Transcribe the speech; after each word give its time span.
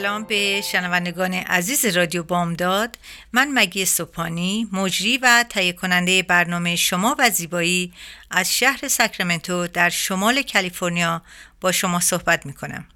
سلام 0.00 0.24
به 0.24 0.60
شنوندگان 0.60 1.34
عزیز 1.34 1.84
رادیو 1.84 2.22
بامداد. 2.22 2.98
من 3.32 3.48
مگی 3.54 3.84
سوپانی 3.84 4.68
مجری 4.72 5.18
و 5.18 5.44
تهیه 5.48 5.72
کننده 5.72 6.22
برنامه 6.22 6.76
شما 6.76 7.16
و 7.18 7.30
زیبایی 7.30 7.92
از 8.30 8.54
شهر 8.54 8.88
ساکرامنتو 8.88 9.66
در 9.66 9.90
شمال 9.90 10.42
کالیفرنیا 10.42 11.22
با 11.60 11.72
شما 11.72 12.00
صحبت 12.00 12.46
می 12.46 12.52
کنم 12.52 12.86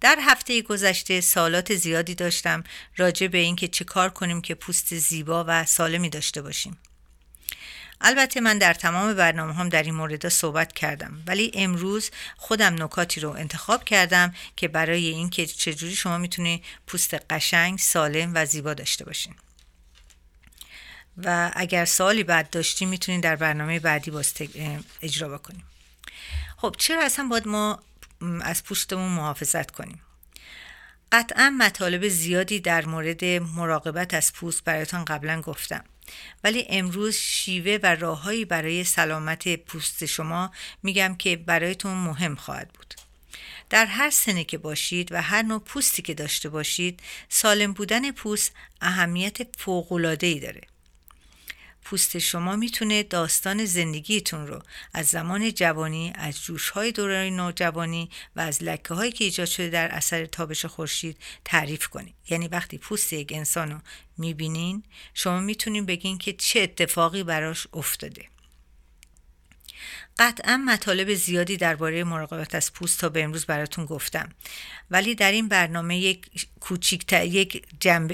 در 0.00 0.18
هفته 0.20 0.62
گذشته 0.62 1.20
سالات 1.20 1.74
زیادی 1.74 2.14
داشتم 2.14 2.64
راجع 2.96 3.26
به 3.26 3.38
اینکه 3.38 3.68
چه 3.68 3.84
کار 3.84 4.10
کنیم 4.10 4.40
که 4.40 4.54
پوست 4.54 4.94
زیبا 4.94 5.44
و 5.48 5.64
سالمی 5.64 6.10
داشته 6.10 6.42
باشیم. 6.42 6.78
البته 8.00 8.40
من 8.40 8.58
در 8.58 8.74
تمام 8.74 9.14
برنامه 9.14 9.54
هم 9.54 9.68
در 9.68 9.82
این 9.82 9.94
مورد 9.94 10.28
صحبت 10.28 10.72
کردم 10.72 11.22
ولی 11.26 11.50
امروز 11.54 12.10
خودم 12.36 12.82
نکاتی 12.82 13.20
رو 13.20 13.30
انتخاب 13.30 13.84
کردم 13.84 14.34
که 14.56 14.68
برای 14.68 15.06
اینکه 15.06 15.46
چجوری 15.46 15.96
شما 15.96 16.18
می‌تونید 16.18 16.64
پوست 16.86 17.14
قشنگ 17.30 17.78
سالم 17.78 18.32
و 18.34 18.46
زیبا 18.46 18.74
داشته 18.74 19.04
باشین. 19.04 19.34
و 21.16 21.50
اگر 21.54 21.84
سالی 21.84 22.24
بعد 22.24 22.50
داشتیم 22.50 22.88
می‌تونید 22.88 23.22
در 23.22 23.36
برنامه 23.36 23.80
بعدی 23.80 24.10
باز 24.10 24.32
اجرا 25.02 25.28
بکنیم 25.28 25.64
خب 26.56 26.76
چرا 26.78 27.04
اصلا 27.04 27.28
باید 27.28 27.48
ما 27.48 27.82
از 28.42 28.64
پوستمون 28.64 29.12
محافظت 29.12 29.70
کنیم؟ 29.70 30.00
قطعا 31.12 31.54
مطالب 31.58 32.08
زیادی 32.08 32.60
در 32.60 32.86
مورد 32.86 33.24
مراقبت 33.24 34.14
از 34.14 34.32
پوست 34.32 34.64
برایتان 34.64 35.04
قبلا 35.04 35.40
گفتم. 35.40 35.84
ولی 36.44 36.66
امروز 36.68 37.14
شیوه 37.16 37.78
و 37.82 37.86
راههایی 37.86 38.44
برای 38.44 38.84
سلامت 38.84 39.56
پوست 39.56 40.06
شما 40.06 40.50
میگم 40.82 41.14
که 41.14 41.36
برایتون 41.36 41.92
مهم 41.92 42.34
خواهد 42.34 42.68
بود. 42.72 42.94
در 43.70 43.86
هر 43.86 44.10
سنه 44.10 44.44
که 44.44 44.58
باشید 44.58 45.12
و 45.12 45.22
هر 45.22 45.42
نوع 45.42 45.60
پوستی 45.60 46.02
که 46.02 46.14
داشته 46.14 46.48
باشید 46.48 47.00
سالم 47.28 47.72
بودن 47.72 48.10
پوست 48.10 48.52
اهمیت 48.80 49.56
فوق‌العاده‌ای 49.58 50.40
داره. 50.40 50.60
پوست 51.84 52.18
شما 52.18 52.56
می‌تونه 52.56 53.02
داستان 53.02 53.64
زندگیتون 53.64 54.46
رو 54.46 54.62
از 54.92 55.06
زمان 55.06 55.52
جوانی 55.54 56.12
از 56.14 56.42
جوشهای 56.42 56.92
دوران 56.92 57.36
نوجوانی 57.36 58.10
و 58.36 58.40
از 58.40 58.62
لکه 58.62 58.94
هایی 58.94 59.12
که 59.12 59.24
ایجاد 59.24 59.46
شده 59.46 59.68
در 59.68 59.88
اثر 59.88 60.26
تابش 60.26 60.64
خورشید 60.64 61.16
تعریف 61.44 61.86
کنید. 61.88 62.14
یعنی 62.30 62.48
وقتی 62.48 62.78
پوست 62.78 63.12
یک 63.12 63.32
انسان 63.34 63.70
رو 63.70 63.78
می‌بینین 64.18 64.82
شما 65.14 65.40
می‌تونین 65.40 65.86
بگین 65.86 66.18
که 66.18 66.32
چه 66.32 66.60
اتفاقی 66.60 67.22
براش 67.22 67.66
افتاده. 67.72 68.33
قطعا 70.18 70.56
مطالب 70.56 71.14
زیادی 71.14 71.56
درباره 71.56 72.04
مراقبت 72.04 72.54
از 72.54 72.72
پوست 72.72 73.00
تا 73.00 73.08
به 73.08 73.24
امروز 73.24 73.46
براتون 73.46 73.86
گفتم. 73.86 74.28
ولی 74.90 75.14
در 75.14 75.32
این 75.32 75.48
برنامه 75.48 75.98
یک 75.98 76.48
کوچیک 76.60 77.12
یک 77.12 77.66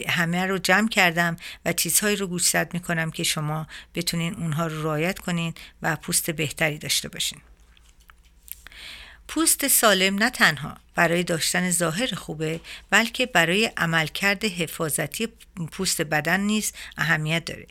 همه 0.08 0.46
رو 0.46 0.58
جمع 0.58 0.88
کردم 0.88 1.36
و 1.64 1.72
چیزهایی 1.72 2.16
رو 2.16 2.26
گوشزد 2.26 2.70
می‌کنم 2.72 3.10
که 3.10 3.22
شما 3.22 3.66
بتونین 3.94 4.34
اونها 4.34 4.66
رو 4.66 4.82
رعایت 4.82 5.18
کنین 5.18 5.54
و 5.82 5.96
پوست 5.96 6.30
بهتری 6.30 6.78
داشته 6.78 7.08
باشین. 7.08 7.40
پوست 9.28 9.68
سالم 9.68 10.14
نه 10.14 10.30
تنها 10.30 10.76
برای 10.94 11.22
داشتن 11.22 11.70
ظاهر 11.70 12.14
خوبه 12.14 12.60
بلکه 12.90 13.26
برای 13.26 13.70
عملکرد 13.76 14.44
حفاظتی 14.44 15.28
پوست 15.72 16.02
بدن 16.02 16.40
نیز 16.40 16.72
اهمیت 16.96 17.44
داره. 17.44 17.66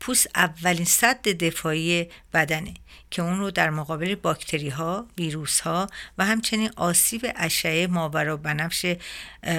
پوست 0.00 0.30
اولین 0.34 0.84
صد 0.84 1.28
دفاعی 1.28 2.06
بدنه 2.34 2.74
که 3.10 3.22
اون 3.22 3.38
رو 3.38 3.50
در 3.50 3.70
مقابل 3.70 4.14
باکتری 4.14 4.68
ها، 4.68 5.06
ویروس 5.18 5.60
ها 5.60 5.86
و 6.18 6.24
همچنین 6.24 6.70
آسیب 6.76 7.32
اشعه 7.36 7.86
ماورا 7.86 8.36
بنفش 8.36 8.96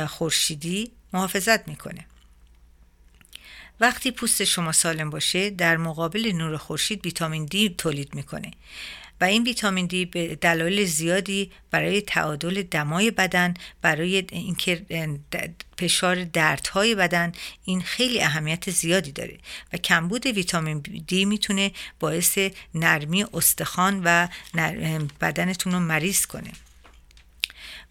خورشیدی 0.07 0.91
محافظت 1.13 1.67
می‌کنه. 1.67 2.05
وقتی 3.79 4.11
پوست 4.11 4.43
شما 4.43 4.71
سالم 4.71 5.09
باشه 5.09 5.49
در 5.49 5.77
مقابل 5.77 6.31
نور 6.35 6.57
خورشید 6.57 7.05
ویتامین 7.05 7.45
دی 7.45 7.69
تولید 7.69 8.15
می‌کنه 8.15 8.51
و 9.21 9.23
این 9.23 9.43
ویتامین 9.43 9.85
دی 9.85 10.05
به 10.05 10.35
دلایل 10.35 10.85
زیادی 10.85 11.51
برای 11.71 12.01
تعادل 12.01 12.63
دمای 12.63 13.11
بدن 13.11 13.53
برای 13.81 14.25
اینکه 14.31 14.85
فشار 15.77 16.23
دردهای 16.23 16.95
بدن 16.95 17.31
این 17.65 17.81
خیلی 17.81 18.21
اهمیت 18.21 18.69
زیادی 18.69 19.11
داره 19.11 19.37
و 19.73 19.77
کمبود 19.77 20.25
ویتامین 20.25 20.79
دی 21.07 21.25
می‌تونه 21.25 21.71
باعث 21.99 22.39
نرمی 22.75 23.25
استخوان 23.33 24.01
و 24.03 24.27
بدنتون 25.21 25.73
رو 25.73 25.79
مریض 25.79 26.25
کنه. 26.25 26.51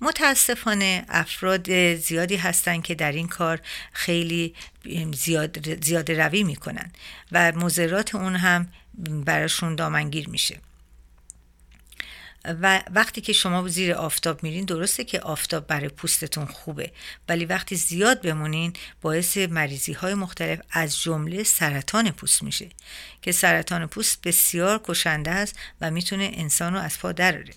متاسفانه 0.00 1.04
افراد 1.08 1.94
زیادی 1.94 2.36
هستند 2.36 2.82
که 2.82 2.94
در 2.94 3.12
این 3.12 3.28
کار 3.28 3.60
خیلی 3.92 4.54
زیاد, 5.14 5.84
زیاد 5.84 6.12
روی 6.12 6.42
می‌کنن 6.42 6.92
و 7.32 7.52
مضرات 7.52 8.14
اون 8.14 8.36
هم 8.36 8.68
براشون 9.24 9.74
دامنگیر 9.74 10.28
میشه. 10.28 10.60
و 12.44 12.82
وقتی 12.90 13.20
که 13.20 13.32
شما 13.32 13.68
زیر 13.68 13.94
آفتاب 13.94 14.42
میرین 14.42 14.64
درسته 14.64 15.04
که 15.04 15.20
آفتاب 15.20 15.66
برای 15.66 15.88
پوستتون 15.88 16.46
خوبه 16.46 16.92
ولی 17.28 17.44
وقتی 17.44 17.76
زیاد 17.76 18.22
بمونین 18.22 18.72
باعث 19.00 19.36
مریضی 19.36 19.92
های 19.92 20.14
مختلف 20.14 20.60
از 20.70 21.00
جمله 21.00 21.42
سرطان 21.42 22.10
پوست 22.10 22.42
میشه 22.42 22.68
که 23.22 23.32
سرطان 23.32 23.86
پوست 23.86 24.22
بسیار 24.22 24.80
کشنده 24.84 25.30
است 25.30 25.58
و 25.80 25.90
می‌تونه 25.90 26.30
انسان 26.34 26.74
رو 26.74 26.80
از 26.80 26.98
پا 26.98 27.12
دراره 27.12 27.54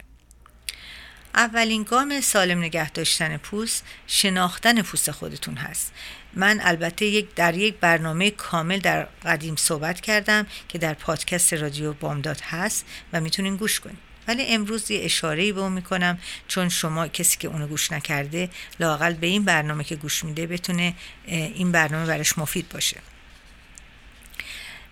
اولین 1.35 1.83
گام 1.83 2.21
سالم 2.21 2.59
نگه 2.59 2.89
داشتن 2.89 3.37
پوست 3.37 3.85
شناختن 4.07 4.81
پوست 4.81 5.11
خودتون 5.11 5.55
هست. 5.55 5.93
من 6.33 6.59
البته 6.61 7.05
یک 7.05 7.35
در 7.35 7.57
یک 7.57 7.75
برنامه 7.75 8.31
کامل 8.31 8.79
در 8.79 9.03
قدیم 9.03 9.55
صحبت 9.55 10.01
کردم 10.01 10.47
که 10.67 10.77
در 10.77 10.93
پادکست 10.93 11.53
رادیو 11.53 11.93
بامداد 11.93 12.41
هست 12.41 12.85
و 13.13 13.21
می‌تونین 13.21 13.55
گوش 13.55 13.79
کنید 13.79 14.06
ولی 14.27 14.45
امروز 14.45 14.91
یه 14.91 15.05
اشاره 15.05 15.53
به 15.53 15.61
اون 15.61 15.71
می‌کنم 15.71 16.19
چون 16.47 16.69
شما 16.69 17.07
کسی 17.07 17.37
که 17.37 17.47
اونو 17.47 17.67
گوش 17.67 17.91
نکرده 17.91 18.49
لاقل 18.79 19.13
به 19.13 19.27
این 19.27 19.43
برنامه 19.43 19.83
که 19.83 19.95
گوش 19.95 20.23
میده 20.23 20.47
بتونه 20.47 20.93
این 21.25 21.71
برنامه 21.71 22.05
براش 22.05 22.37
مفید 22.37 22.69
باشه. 22.69 22.97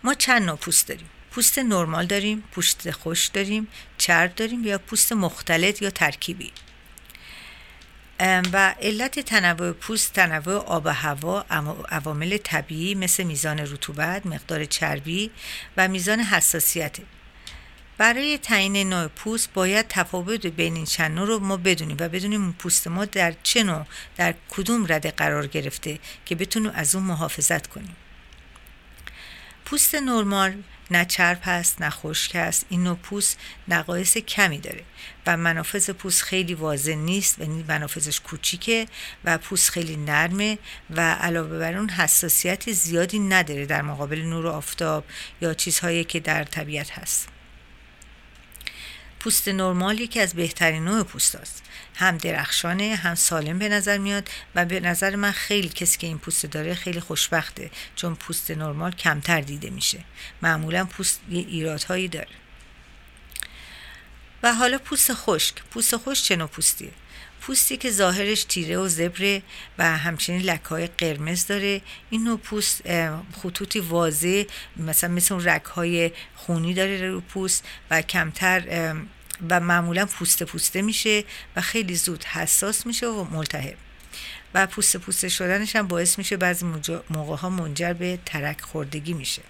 ما 0.04 0.14
چند 0.14 0.42
نوع 0.42 0.58
پوست 0.58 0.88
داریم؟ 0.88 1.10
پوست 1.32 1.60
نرمال 1.60 2.06
داریم 2.06 2.44
پوست 2.52 2.92
خوش 2.92 3.28
داریم 3.28 3.68
چرب 3.98 4.36
داریم 4.36 4.66
یا 4.66 4.78
پوست 4.78 5.14
مختلط 5.14 5.82
یا 5.82 5.90
ترکیبی؟ 5.90 6.52
و 8.54 8.76
علت 8.82 9.20
تنوع 9.20 9.72
پوست 9.72 10.14
تنوع 10.14 10.56
آب 10.56 10.86
و 10.86 10.90
هوا 10.90 11.46
عوامل 11.90 12.38
طبیعی 12.38 12.96
مثل 12.96 13.24
میزان 13.24 13.60
رطوبت 13.60 14.26
مقدار 14.26 14.66
چربی 14.66 15.32
و 15.78 15.88
میزان 15.88 16.20
حساسیت. 16.20 16.98
برای 17.98 18.38
تعیین 18.38 18.90
نوع 18.90 19.08
پوست 19.08 19.54
باید 19.54 19.86
تفاوت 19.90 20.46
بین 20.46 20.76
این 20.76 20.86
چند 20.86 21.16
نوع 21.16 21.28
رو 21.28 21.40
ما 21.40 21.58
بدونیم 21.58 21.98
و 22.00 22.10
بدونیم 22.10 22.54
پوست 22.54 22.88
ما 22.88 23.06
در 23.06 23.34
چه 23.44 23.64
نوع 23.64 23.86
در 24.18 24.36
کدوم 24.50 24.86
رده 24.90 25.12
قرار 25.12 25.48
گرفته 25.48 26.00
که 26.26 26.36
بتونیم 26.36 26.72
از 26.76 26.96
اون 26.96 27.04
محافظت 27.04 27.68
کنیم. 27.68 27.96
پوست 29.66 29.96
نرمال 29.96 30.64
نه 30.92 31.06
چرب 31.06 31.40
هست 31.44 31.82
نه 31.82 31.90
خشک 31.90 32.36
هست. 32.36 32.66
این 32.70 32.84
نوع 32.84 32.96
پوست 32.96 33.40
نقایص 33.68 34.18
کمی 34.18 34.58
داره 34.58 34.84
و 35.28 35.38
منافذ 35.38 35.90
پوست 35.90 36.24
خیلی 36.24 36.54
واضح 36.54 36.94
نیست 36.94 37.42
و 37.42 37.46
منافذش 37.46 38.20
کوچیکه 38.20 38.88
و 39.24 39.38
پوست 39.38 39.70
خیلی 39.70 39.98
نرمه 39.98 40.58
و 40.90 41.14
علاوه 41.14 41.60
بر 41.60 41.78
اون 41.78 41.90
حساسیت 41.90 42.72
زیادی 42.72 43.20
نداره 43.20 43.66
در 43.66 43.82
مقابل 43.82 44.22
نور 44.22 44.46
و 44.46 44.50
آفتاب 44.50 45.06
یا 45.42 45.54
چیزهایی 45.54 46.04
که 46.04 46.20
در 46.20 46.44
طبیعت 46.44 46.92
هست. 46.92 47.35
پوست 49.26 49.48
نرمال 49.48 50.00
یکی 50.00 50.20
از 50.20 50.34
بهترین 50.34 50.86
نوع 50.86 51.04
پوست 51.04 51.36
است 51.36 51.64
هم 51.96 52.18
درخشانه 52.18 52.96
هم 52.96 53.16
سالم 53.16 53.60
به 53.60 53.70
نظر 53.70 53.98
میاد 53.98 54.30
و 54.56 54.66
به 54.66 54.80
نظر 54.80 55.16
من 55.16 55.32
خیلی 55.32 55.70
کسی 55.70 55.98
که 55.98 56.08
این 56.08 56.18
پوست 56.18 56.46
داره 56.46 56.74
خیلی 56.74 57.00
خوشبخته 57.00 57.72
چون 57.96 58.16
پوست 58.16 58.52
نرمال 58.52 58.92
کمتر 58.92 59.42
دیده 59.42 59.70
میشه. 59.70 60.00
معمولا 60.42 60.86
پوست 60.86 61.22
ایرادهایی 61.30 62.08
داره. 62.08 62.28
و 64.44 64.54
حالا 64.54 64.78
پوست 64.78 65.14
خشک. 65.14 65.56
پوست 65.72 65.98
خشک 65.98 66.24
چه 66.24 66.36
نوع 66.36 66.48
پوستیه؟ 66.48 66.92
پوستی 67.42 67.78
که 67.78 67.92
ظاهرش 67.92 68.44
تیره 68.44 68.78
و 68.78 68.88
زبره 68.88 69.42
و 69.78 69.98
همچنین 69.98 70.42
لکه 70.42 70.90
قرمز 70.98 71.48
داره. 71.48 71.82
این 72.10 72.24
نوع 72.24 72.38
پوست 72.38 72.82
خطوطی 73.44 73.80
واضح 73.80 74.44
مثلا 74.78 75.10
مثل 75.10 75.50
رک 75.50 75.64
های 75.64 76.12
خونی 76.36 76.74
داره 76.74 77.10
رو 77.10 77.22
پوست 77.22 77.64
و 77.92 78.02
کمتر 78.02 78.96
و 79.50 79.60
معمولا 79.60 80.06
پوست 80.06 80.44
پوسته 80.44 80.82
میشه 80.82 81.24
و 81.56 81.62
خیلی 81.62 81.96
زود 81.96 82.24
حساس 82.24 82.86
میشه 82.86 83.08
و 83.08 83.24
ملتهب. 83.24 83.78
و 84.54 84.68
پوست 84.68 84.98
پوسته 84.98 85.30
شدنش 85.30 85.76
هم 85.76 85.88
باعث 85.88 86.18
میشه 86.18 86.38
بعضی 86.38 86.66
موقع 87.10 87.36
ها 87.36 87.50
منجر 87.50 87.94
به 87.94 88.20
ترک 88.26 88.62
خوردگی 88.62 89.14
میشه. 89.14 89.42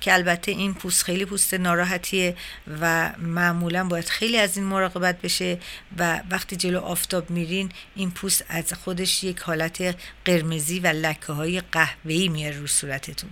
که 0.00 0.14
البته 0.14 0.52
این 0.52 0.74
پوست 0.74 1.04
خیلی 1.04 1.24
پوست 1.24 1.54
ناراحتیه 1.54 2.36
و 2.80 3.12
معمولا 3.18 3.84
باید 3.84 4.08
خیلی 4.08 4.36
از 4.36 4.56
این 4.56 4.66
مراقبت 4.66 5.20
بشه 5.20 5.58
و 5.98 6.20
وقتی 6.30 6.56
جلو 6.56 6.80
آفتاب 6.80 7.30
میرین 7.30 7.72
این 7.94 8.10
پوست 8.10 8.44
از 8.48 8.72
خودش 8.72 9.24
یک 9.24 9.38
حالت 9.38 9.96
قرمزی 10.24 10.80
و 10.80 10.86
لکه 10.86 11.32
های 11.32 11.60
قهوه‌ای 11.72 12.28
میاره 12.28 12.58
رو 12.58 12.66
صورتتون 12.66 13.30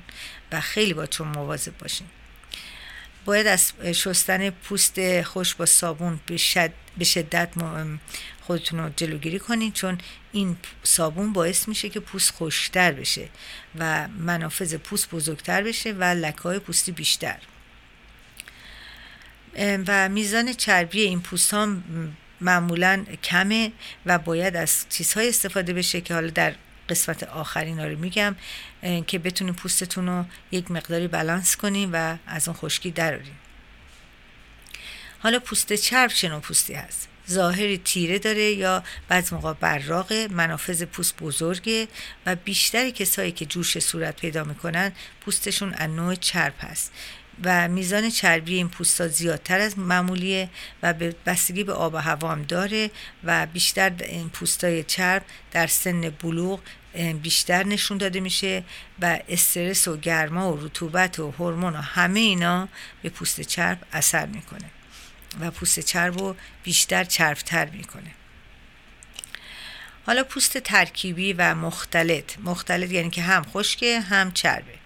و 0.53 0.61
خیلی 0.61 0.95
با 0.95 1.07
چون 1.07 1.29
مواظب 1.29 1.79
باشین. 1.79 2.07
باید 3.25 3.47
از 3.47 3.73
شستن 3.93 4.51
پوست 4.51 5.23
خوش 5.23 5.55
با 5.55 5.67
صابون 5.67 6.21
به 6.97 7.05
شدت 7.05 7.49
خودتون 8.41 8.81
رو 8.81 8.91
جلوگیری 8.97 9.39
کنید 9.39 9.73
چون 9.73 9.99
این 10.33 10.57
صابون 10.83 11.33
باعث 11.33 11.69
میشه 11.69 11.89
که 11.89 12.01
پوست 12.01 12.31
خوشتر 12.31 12.93
بشه 12.93 13.29
و 13.79 14.09
منافذ 14.09 14.75
پوست 14.75 15.11
بزرگتر 15.11 15.63
بشه 15.63 15.93
و 15.93 16.05
لکه 16.05 16.43
های 16.43 16.59
پوستی 16.59 16.93
بیشتر. 16.93 17.37
و 19.59 20.09
میزان 20.09 20.53
چربی 20.53 21.01
این 21.01 21.21
پوست 21.21 21.55
ها 21.55 21.69
معمولا 22.41 23.05
کمه 23.25 23.73
و 24.07 24.19
باید 24.19 24.57
از 24.57 24.87
چیزهای 24.89 25.29
استفاده 25.29 25.73
بشه 25.73 26.01
که 26.01 26.15
حالا 26.15 26.31
در 26.31 26.55
قسمت 26.89 27.23
آخرین 27.23 27.81
رو 27.81 27.99
میگم 27.99 28.37
که 29.07 29.19
بتونیم 29.19 29.55
پوستتون 29.55 30.07
رو 30.07 30.25
یک 30.53 30.71
مقداری 30.71 31.09
بالانس 31.09 31.57
کنیم 31.57 31.91
و 31.93 32.17
از 32.27 32.49
اون 32.49 32.57
خشکی 32.57 32.91
دراریم 32.91 33.39
حالا 35.19 35.39
پوست 35.39 35.73
چرب 35.73 36.11
چه 36.11 36.29
پوستی 36.39 36.75
هست؟ 36.75 37.09
ظاهری 37.31 37.79
تیره 37.79 38.19
داره 38.19 38.43
یا 38.43 38.83
بعض 39.09 39.33
موقع 39.33 39.53
براغ 39.53 40.29
منافذ 40.31 40.83
پوست 40.83 41.17
بزرگه 41.17 41.89
و 42.27 42.37
بیشتری 42.37 42.93
کسایی 42.93 43.33
که 43.33 43.47
جوش 43.47 43.79
صورت 43.79 44.17
پیدا 44.21 44.45
می‌کنن 44.45 44.93
پوستشون 45.21 45.75
از 45.75 45.91
نوع 45.91 46.15
چرب 46.15 46.55
هست. 46.61 46.93
و 47.45 47.69
میزان 47.69 48.11
چربی 48.11 48.55
این 48.55 48.69
پوستا 48.69 49.09
زیادتر 49.09 49.61
از 49.61 49.79
معمولیه 49.79 50.49
و 50.83 50.93
به 50.93 51.17
بستگی 51.27 51.65
به 51.65 51.73
آب 51.73 51.95
و 51.95 51.97
هوا 51.97 52.33
هم 52.33 52.43
داره 52.43 52.91
و 53.25 53.47
بیشتر 53.47 53.93
این 53.99 54.29
پوستای 54.29 54.83
چرب 54.83 55.25
در 55.53 55.67
سن 55.67 56.11
بلوغ 56.11 56.61
بیشتر 57.23 57.63
نشون 57.63 57.99
داده 57.99 58.21
میشه 58.21 58.65
و 59.01 59.19
استرس 59.29 59.89
و 59.89 59.97
گرما 59.97 60.53
و 60.53 60.67
رطوبت 60.67 61.19
و 61.19 61.31
هورمون 61.31 61.77
و 61.77 61.81
همه 61.81 62.21
اینا 62.21 62.69
به 63.03 63.09
پوست 63.09 63.41
چرب 63.41 63.79
اثر 63.93 64.27
می‌کنه 64.27 64.71
و 65.41 65.51
پوست 65.51 65.81
چرب 65.81 66.19
رو 66.19 66.37
بیشتر 66.63 67.05
چربتر 67.05 67.65
می‌کنه. 67.65 68.11
حالا 70.07 70.25
پوست 70.25 70.59
ترکیبی 70.59 71.33
و 71.33 71.55
مختلط. 71.55 72.39
مختلط 72.39 72.91
یعنی 72.91 73.11
که 73.11 73.23
هم 73.23 73.43
خشکه 73.43 74.01
هم 74.01 74.33
چربه. 74.33 74.82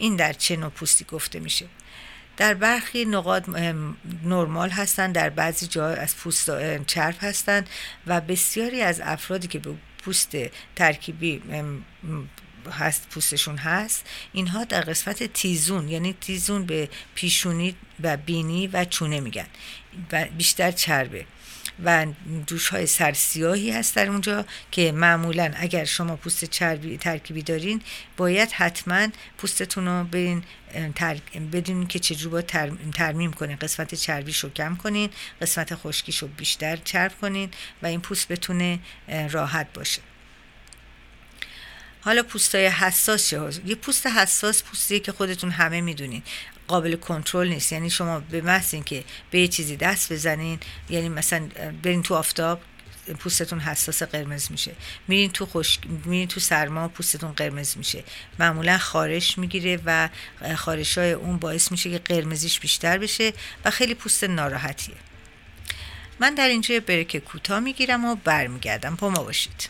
این 0.00 0.16
در 0.16 0.32
چه 0.32 0.56
نوع 0.56 0.70
پوستی 0.70 1.04
گفته 1.04 1.40
میشه. 1.40 1.66
در 2.36 2.54
برخی 2.54 3.04
نقاط 3.04 3.48
نرمال 4.24 4.70
هستند 4.70 5.14
در 5.14 5.30
بعضی 5.30 5.66
جا 5.66 5.88
از 5.88 6.16
پوست 6.16 6.50
چرب 6.84 7.16
هستند 7.20 7.68
و 8.06 8.20
بسیاری 8.20 8.82
از 8.82 9.00
افرادی 9.04 9.48
که 9.48 9.58
به 9.58 9.74
پوست 10.02 10.36
ترکیبی 10.76 11.42
هست 12.70 13.08
پوستشون 13.10 13.56
هست 13.56 14.06
اینها 14.32 14.64
در 14.64 14.80
قسمت 14.80 15.32
تیزون 15.32 15.88
یعنی 15.88 16.12
تیزون 16.20 16.66
به 16.66 16.88
پیشونی 17.14 17.76
و 18.02 18.16
بینی 18.16 18.66
و 18.66 18.84
چونه 18.84 19.20
میگن 19.20 19.46
و 20.12 20.24
بیشتر 20.38 20.70
چربه. 20.70 21.26
و 21.84 22.06
دوش 22.46 22.68
های 22.68 22.86
سرسیاهی 22.86 23.70
هست 23.70 23.96
در 23.96 24.08
اونجا 24.08 24.44
که 24.70 24.92
معمولا 24.92 25.52
اگر 25.56 25.84
شما 25.84 26.16
پوست 26.16 26.44
چربی 26.44 26.98
ترکیبی 26.98 27.42
دارین 27.42 27.82
باید 28.16 28.52
حتما 28.52 29.08
پوستتون 29.38 29.86
رو 29.86 30.04
برین 30.04 30.44
بدونین 31.52 31.86
که 31.86 31.98
چجور 31.98 32.32
با 32.32 32.42
ترمیم 32.92 33.32
کنین. 33.32 33.56
قسمت 33.56 33.94
چربیش 33.94 34.38
رو 34.38 34.50
کم 34.50 34.76
کنین 34.76 35.10
قسمت 35.42 35.74
خشکیش 35.74 36.18
رو 36.18 36.28
بیشتر 36.28 36.76
چرب 36.76 37.12
کنین 37.20 37.50
و 37.82 37.86
این 37.86 38.00
پوست 38.00 38.28
بتونه 38.28 38.78
راحت 39.30 39.72
باشه. 39.72 40.02
حالا 42.00 42.22
پوستای 42.22 42.66
حساس 42.66 43.30
چه 43.30 43.40
یه 43.66 43.74
پوست 43.74 44.06
حساس 44.06 44.62
پوستیه 44.62 45.00
که 45.00 45.12
خودتون 45.12 45.50
همه 45.50 45.80
می‌دونین. 45.80 46.22
قابل 46.70 46.96
کنترل 46.96 47.48
نیست. 47.48 47.72
یعنی 47.72 47.90
شما 47.90 48.20
به 48.20 48.40
محض 48.40 48.74
که 48.74 49.04
به 49.30 49.40
یه 49.40 49.48
چیزی 49.48 49.76
دست 49.76 50.12
بزنین 50.12 50.58
یعنی 50.90 51.08
مثلا 51.08 51.48
برین 51.82 52.02
تو 52.02 52.14
آفتاب 52.14 52.60
پوستتون 53.18 53.60
حساس 53.60 54.02
قرمز 54.02 54.50
میشه. 54.50 54.72
میرین 55.08 55.30
تو 55.30 55.46
خوش 55.46 55.78
میرین 56.04 56.28
تو 56.28 56.40
سرما 56.40 56.88
پوستتون 56.88 57.32
قرمز 57.32 57.76
میشه. 57.76 58.04
معمولا 58.38 58.78
خارش 58.78 59.38
می‌گیره 59.38 59.80
و 59.86 60.08
خارش 60.56 60.98
های 60.98 61.12
اون 61.12 61.36
باعث 61.36 61.72
میشه 61.72 61.90
که 61.90 61.98
قرمزیش 61.98 62.60
بیشتر 62.60 62.98
بشه 62.98 63.32
و 63.64 63.70
خیلی 63.70 63.94
پوست 63.94 64.24
ناراحتیه. 64.24 64.96
من 66.20 66.34
در 66.34 66.48
اینجا 66.48 66.80
بریک 66.80 67.16
کوتاه 67.16 67.60
می‌گیرم 67.60 68.04
و 68.04 68.16
برمیگردم. 68.24 68.94
با 68.94 69.10
ما 69.10 69.22
باشید. 69.22 69.68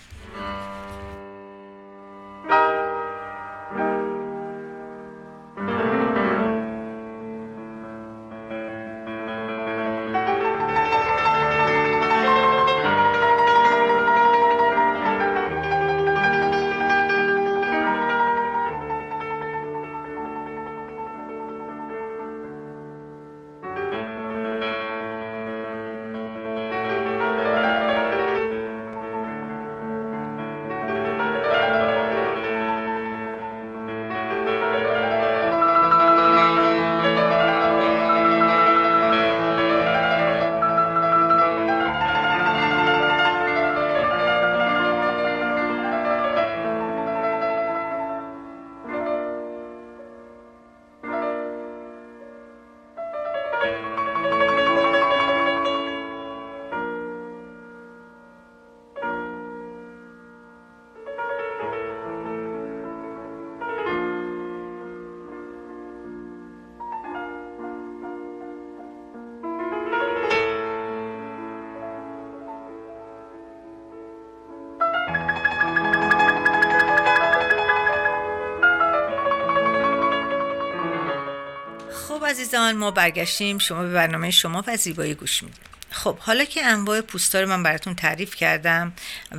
عزیزان 82.50 82.76
ما 82.76 82.90
برگشتیم. 82.90 83.59
شما 83.59 83.83
به 83.83 83.92
برنامه 83.92 84.30
شما 84.30 84.64
و 84.66 84.76
زیبایی 84.76 85.14
گوش 85.14 85.42
می‌دید 85.42 85.61
خب 85.90 86.19
حالا 86.19 86.45
که 86.45 86.66
انواع 86.66 87.00
پوستا 87.00 87.40
رو 87.40 87.49
من 87.49 87.62
براتون 87.62 87.95
تعریف 87.95 88.35
کردم 88.35 88.92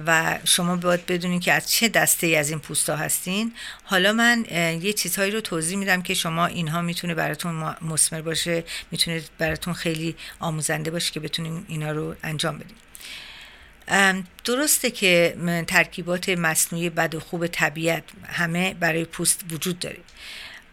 و 0.07 0.39
شما 0.45 0.75
باید 0.75 1.05
بدونید 1.05 1.41
که 1.41 1.53
از 1.53 1.71
چه 1.71 1.89
دسته 1.89 2.27
ای 2.27 2.35
از 2.35 2.49
این 2.49 2.59
پوستا 2.59 2.95
هستین 2.95 3.53
حالا 3.83 4.13
من 4.13 4.45
یه 4.81 4.93
چیزهایی 4.93 5.31
رو 5.31 5.41
توضیح 5.41 5.77
میدم 5.77 6.01
که 6.01 6.13
شما 6.13 6.45
اینها 6.45 6.81
می‌تونه 6.81 7.13
براتون 7.13 7.75
مسمر 7.81 8.21
باشه 8.21 8.63
می‌تونه 8.91 9.23
براتون 9.37 9.73
خیلی 9.73 10.15
آموزنده 10.39 10.91
باشه 10.91 11.11
که 11.11 11.19
بتونین 11.19 11.65
اینا 11.67 11.91
رو 11.91 12.15
انجام 12.23 12.57
بدین 12.57 12.77
درسته 14.43 14.91
که 14.91 15.35
ترکیبات 15.67 16.29
مصنوعی 16.29 16.89
بد 16.89 17.15
و 17.15 17.19
خوب 17.19 17.47
طبیعت 17.47 18.03
همه 18.25 18.73
برای 18.73 19.05
پوست 19.05 19.41
وجود 19.51 19.79
داره. 19.79 19.97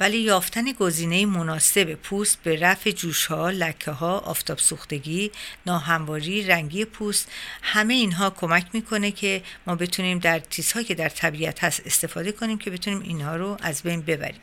ولی 0.00 0.19
یافتن 0.19 0.73
گزینه 0.73 1.26
مناسب 1.26 1.95
پوست 1.95 2.38
به 2.43 2.61
رفع 2.61 2.90
جوشها، 2.90 3.50
لکه 3.50 3.90
ها، 3.90 4.19
آفتاب 4.19 4.59
سوختگی، 4.59 5.31
ناهمواری، 5.67 6.43
رنگی 6.43 6.85
پوست 6.85 7.28
همه 7.62 7.95
اینها 7.95 8.31
کمک 8.31 8.67
می‌کنه 8.73 9.11
که 9.11 9.43
ما 9.67 9.75
بتونیم 9.75 10.19
در 10.19 10.40
چیزهایی 10.50 10.87
که 10.87 10.95
در 10.95 11.09
طبیعت 11.09 11.64
هست 11.64 11.83
استفاده 11.87 12.33
کنیم 12.33 12.59
که 12.59 12.71
بتونیم 12.71 13.00
اینها 13.00 13.37
رو 13.37 13.57
از 13.62 13.83
بین 13.83 14.00
ببریم. 14.02 14.40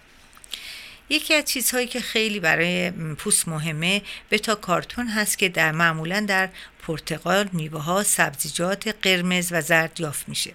یکی 1.09 1.33
از 1.33 1.45
چیزهایی 1.45 1.87
که 1.87 1.99
خیلی 1.99 2.39
برای 2.39 2.91
پوست 2.91 3.47
مهمه 3.47 4.01
بتا 4.31 4.55
کارتون 4.55 5.07
هست 5.07 5.37
که 5.37 5.49
در 5.49 5.71
معمولا 5.71 6.19
در 6.19 6.49
پرتقال، 6.87 7.49
میوه 7.53 7.81
ها، 7.81 8.03
سبزیجات 8.03 8.95
قرمز 9.01 9.47
و 9.51 9.61
زرد 9.61 9.99
یافت 9.99 10.29
میشه. 10.29 10.53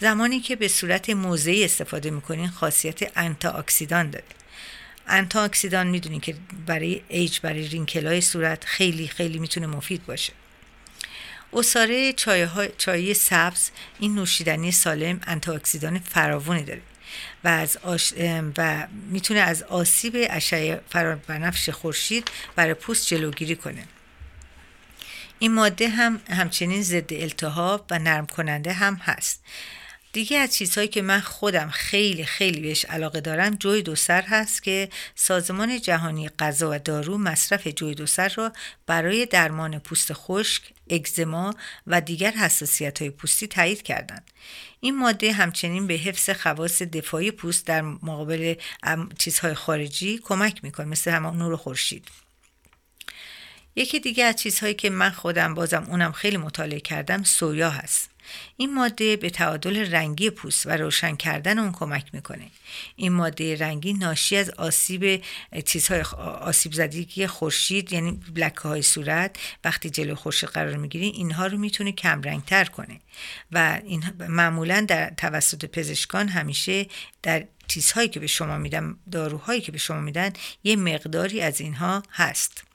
زمانی 0.00 0.40
که 0.40 0.56
به 0.56 0.68
صورت 0.68 1.10
موضعی 1.10 1.64
استفاده 1.64 2.10
می‌کنین 2.10 2.48
خاصیت 2.48 3.18
آنتی 3.18 3.50
اکسیدان 3.50 4.10
داره 4.10 4.24
آنتی 5.06 5.44
اکسیدان 5.44 5.86
می‌دونین 5.86 6.20
که 6.20 6.34
برای 6.66 7.02
ایج 7.08 7.40
برای 7.40 7.68
wrinkle 7.68 8.08
های 8.08 8.20
صورت 8.20 8.64
خیلی 8.64 9.08
خیلی 9.08 9.38
می‌تونه 9.38 9.66
مفید 9.66 10.06
باشه. 10.06 10.32
عصاره 11.52 12.12
چای, 12.12 13.14
سبز 13.14 13.70
این 13.98 14.14
نوشیدنی 14.14 14.72
سالم 14.72 15.20
آنتی 15.26 15.52
اکسیدان 15.52 15.98
فراوانی 15.98 16.62
داره 16.62 16.82
و 17.44 17.48
از 17.48 17.78
و 18.56 18.86
می‌تونه 19.10 19.40
از 19.40 19.62
آسیب 19.62 20.12
اشعه 20.30 20.80
فرابنفش 20.90 21.68
خورشید 21.68 22.30
برای 22.56 22.74
پوست 22.74 23.06
جلوگیری 23.06 23.56
کنه. 23.56 23.84
این 25.38 25.54
ماده 25.54 25.88
هم 25.88 26.20
همچنین 26.30 26.82
ضد 26.82 27.12
التهاب 27.12 27.86
و 27.90 27.98
نرم 27.98 28.26
کننده 28.26 28.72
هم 28.72 28.94
هست. 28.94 29.42
دیگه 30.12 30.38
از 30.38 30.54
چیزهایی 30.54 30.88
که 30.88 31.02
من 31.02 31.20
خودم 31.20 31.70
خیلی 31.70 32.24
خیلی 32.24 32.60
بهش 32.60 32.84
علاقه 32.84 33.20
دارم 33.20 33.54
جوی 33.54 33.82
دوسر 33.82 34.22
هست 34.22 34.62
که 34.62 34.88
سازمان 35.14 35.80
جهانی 35.80 36.28
غذا 36.28 36.70
و 36.70 36.78
دارو 36.78 37.18
مصرف 37.18 37.66
جوی 37.66 37.94
دوسر 37.94 38.28
را 38.28 38.52
برای 38.86 39.26
درمان 39.26 39.78
پوست 39.78 40.12
خشک، 40.12 40.62
اگزما 40.90 41.54
و 41.86 42.00
دیگر 42.00 42.30
حساسیت 42.30 43.02
های 43.02 43.10
پوستی 43.10 43.46
تایید 43.46 43.82
کردند. 43.82 44.30
این 44.80 44.98
ماده 44.98 45.32
همچنین 45.32 45.86
به 45.86 45.94
حفظ 45.94 46.30
خواص 46.30 46.82
دفاعی 46.82 47.30
پوست 47.30 47.66
در 47.66 47.80
مقابل 47.82 48.54
چیزهای 49.18 49.54
خارجی 49.54 50.18
کمک 50.18 50.64
می‌کنه 50.64 50.86
مثل 50.86 51.10
همون 51.10 51.36
نور 51.36 51.56
خورشید. 51.56 52.08
یکی 53.76 54.00
دیگه 54.00 54.24
از 54.24 54.36
چیزهایی 54.36 54.74
که 54.74 54.90
من 54.90 55.10
خودم 55.10 55.54
بازم 55.54 55.86
اونم 55.88 56.12
خیلی 56.12 56.36
مطالعه 56.36 56.80
کردم 56.80 57.22
سویا 57.22 57.70
هست. 57.70 58.09
این 58.56 58.74
ماده 58.74 59.16
به 59.16 59.30
تعادل 59.30 59.92
رنگی 59.92 60.30
پوست 60.30 60.66
و 60.66 60.70
روشن 60.70 61.16
کردن 61.16 61.58
اون 61.58 61.72
کمک 61.72 62.06
می‌کنه. 62.12 62.46
این 62.96 63.12
ماده 63.12 63.56
رنگی 63.56 63.92
ناشی 63.92 64.36
از 64.36 64.50
آسیب 64.50 65.22
چیزهای 65.64 66.00
آسیب 66.40 66.72
زدگی 66.72 67.26
خورشید 67.26 67.92
یعنی 67.92 68.20
لکه 68.36 68.60
های 68.60 68.82
صورت 68.82 69.36
وقتی 69.64 69.90
جلو 69.90 70.14
خورشید 70.14 70.48
قرار 70.48 70.76
می‌گیری 70.76 71.06
اینها 71.06 71.46
رو 71.46 71.58
می‌تونه 71.58 71.92
کم 71.92 72.22
رنگ 72.22 72.44
تر 72.44 72.64
کنه 72.64 73.00
و 73.52 73.80
این 73.84 74.04
معمولا 74.18 74.84
در 74.88 75.10
توسط 75.16 75.64
پزشکان 75.64 76.28
همیشه 76.28 76.86
در 77.22 77.46
چیزهایی 77.68 78.08
که 78.08 78.20
به 78.20 78.26
شما 78.26 78.58
میدن 78.58 78.96
داروهایی 79.12 79.60
که 79.60 79.72
به 79.72 79.78
شما 79.78 80.00
میدن 80.00 80.32
یه 80.64 80.76
مقداری 80.76 81.40
از 81.40 81.60
اینها 81.60 82.02
هست. 82.12 82.69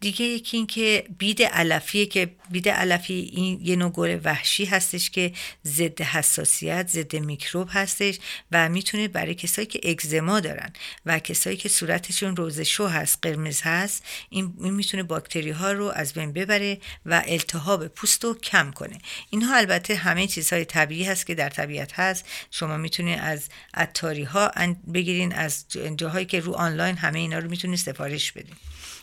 دیگه 0.00 0.24
یکی 0.24 0.56
این 0.56 0.66
که 0.66 1.04
بید 1.18 1.42
علفیه 1.42 2.06
که 2.06 2.30
بید 2.50 2.68
علفی 2.68 3.14
این 3.14 3.60
یه 3.62 3.76
نوع 3.76 3.90
گل 3.90 4.20
وحشی 4.24 4.64
هستش 4.64 5.10
که 5.10 5.32
ضد 5.66 6.00
حساسیت 6.00 6.88
ضد 6.88 7.16
میکروب 7.16 7.68
هستش 7.72 8.18
و 8.52 8.68
می‌تونه 8.68 9.08
برای 9.08 9.34
کسایی 9.34 9.66
که 9.66 9.90
اگزما 9.90 10.40
دارن 10.40 10.72
و 11.06 11.18
کسایی 11.18 11.56
که 11.56 11.68
صورتشون 11.68 12.36
روزشو 12.36 12.86
هست 12.86 13.18
قرمز 13.22 13.60
هست 13.62 14.04
این, 14.30 14.54
می‌تونه 14.58 15.02
باکتری 15.02 15.50
ها 15.50 15.72
رو 15.72 15.84
از 15.84 16.12
بین 16.12 16.32
ببره 16.32 16.78
و 17.06 17.22
التهاب 17.26 17.88
پوست 17.88 18.24
رو 18.24 18.34
کم 18.34 18.70
کنه. 18.70 18.98
اینها 19.30 19.56
البته 19.56 19.94
همه 19.94 20.26
چیزهای 20.26 20.64
طبیعی 20.64 21.04
هست 21.04 21.26
که 21.26 21.34
در 21.34 21.50
طبیعت 21.50 21.92
هست. 21.92 22.24
شما 22.50 22.76
می‌تونید 22.76 23.18
از 23.22 23.48
اتاری 23.76 24.24
ها 24.24 24.52
بگیرین 24.94 25.34
از 25.34 25.64
جاهایی 25.96 26.26
که 26.26 26.40
رو 26.40 26.52
آنلاین 26.54 26.96
همه 26.96 27.18
اینا 27.18 27.38
رو 27.38 27.50
می‌تونید 27.50 27.78
سفارش 27.78 28.32
بدین. 28.32 28.56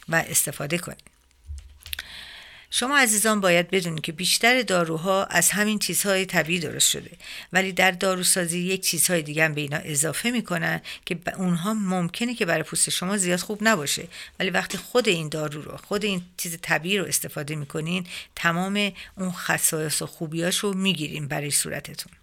و 0.10 0.16
استفاده 0.16 0.78
کنید. 0.78 1.16
شما 2.78 2.98
عزیزان 2.98 3.42
باید 3.42 3.70
بدونید 3.70 4.04
که 4.04 4.12
بیشتر 4.12 4.62
داروها 4.62 5.24
از 5.24 5.52
همین 5.52 5.80
چیزهای 5.80 6.26
طبیعی 6.26 6.60
درست 6.60 6.90
شده 6.90 7.12
ولی 7.54 7.72
در 7.72 7.92
داروسازی 7.92 8.60
یک 8.60 8.82
چیزهای 8.82 9.22
دیگه 9.22 9.46
هم 9.46 9.54
به 9.54 9.62
اینا 9.62 9.78
اضافه 9.78 10.32
می‌کنن 10.32 10.82
که 11.06 11.20
اونها 11.38 11.74
ممکنه 11.74 12.36
که 12.36 12.46
برای 12.46 12.64
پوست 12.64 12.90
شما 12.90 13.18
زیاد 13.18 13.40
خوب 13.40 13.60
نباشه. 13.62 14.08
ولی 14.40 14.50
وقتی 14.50 14.78
خود 14.78 15.08
این 15.08 15.30
دارو 15.30 15.62
رو 15.62 15.78
خود 15.78 16.06
این 16.06 16.22
چیز 16.38 16.58
طبیعی 16.62 16.98
رو 16.98 17.06
استفاده 17.06 17.56
می‌کنین 17.56 18.06
تمام 18.36 18.92
اون 19.18 19.32
خصایص 19.32 20.02
و 20.02 20.06
خوبیاش 20.06 20.58
رو 20.58 20.74
می‌گیرین 20.74 21.28
برای 21.28 21.52
صورتتون. 21.52 22.14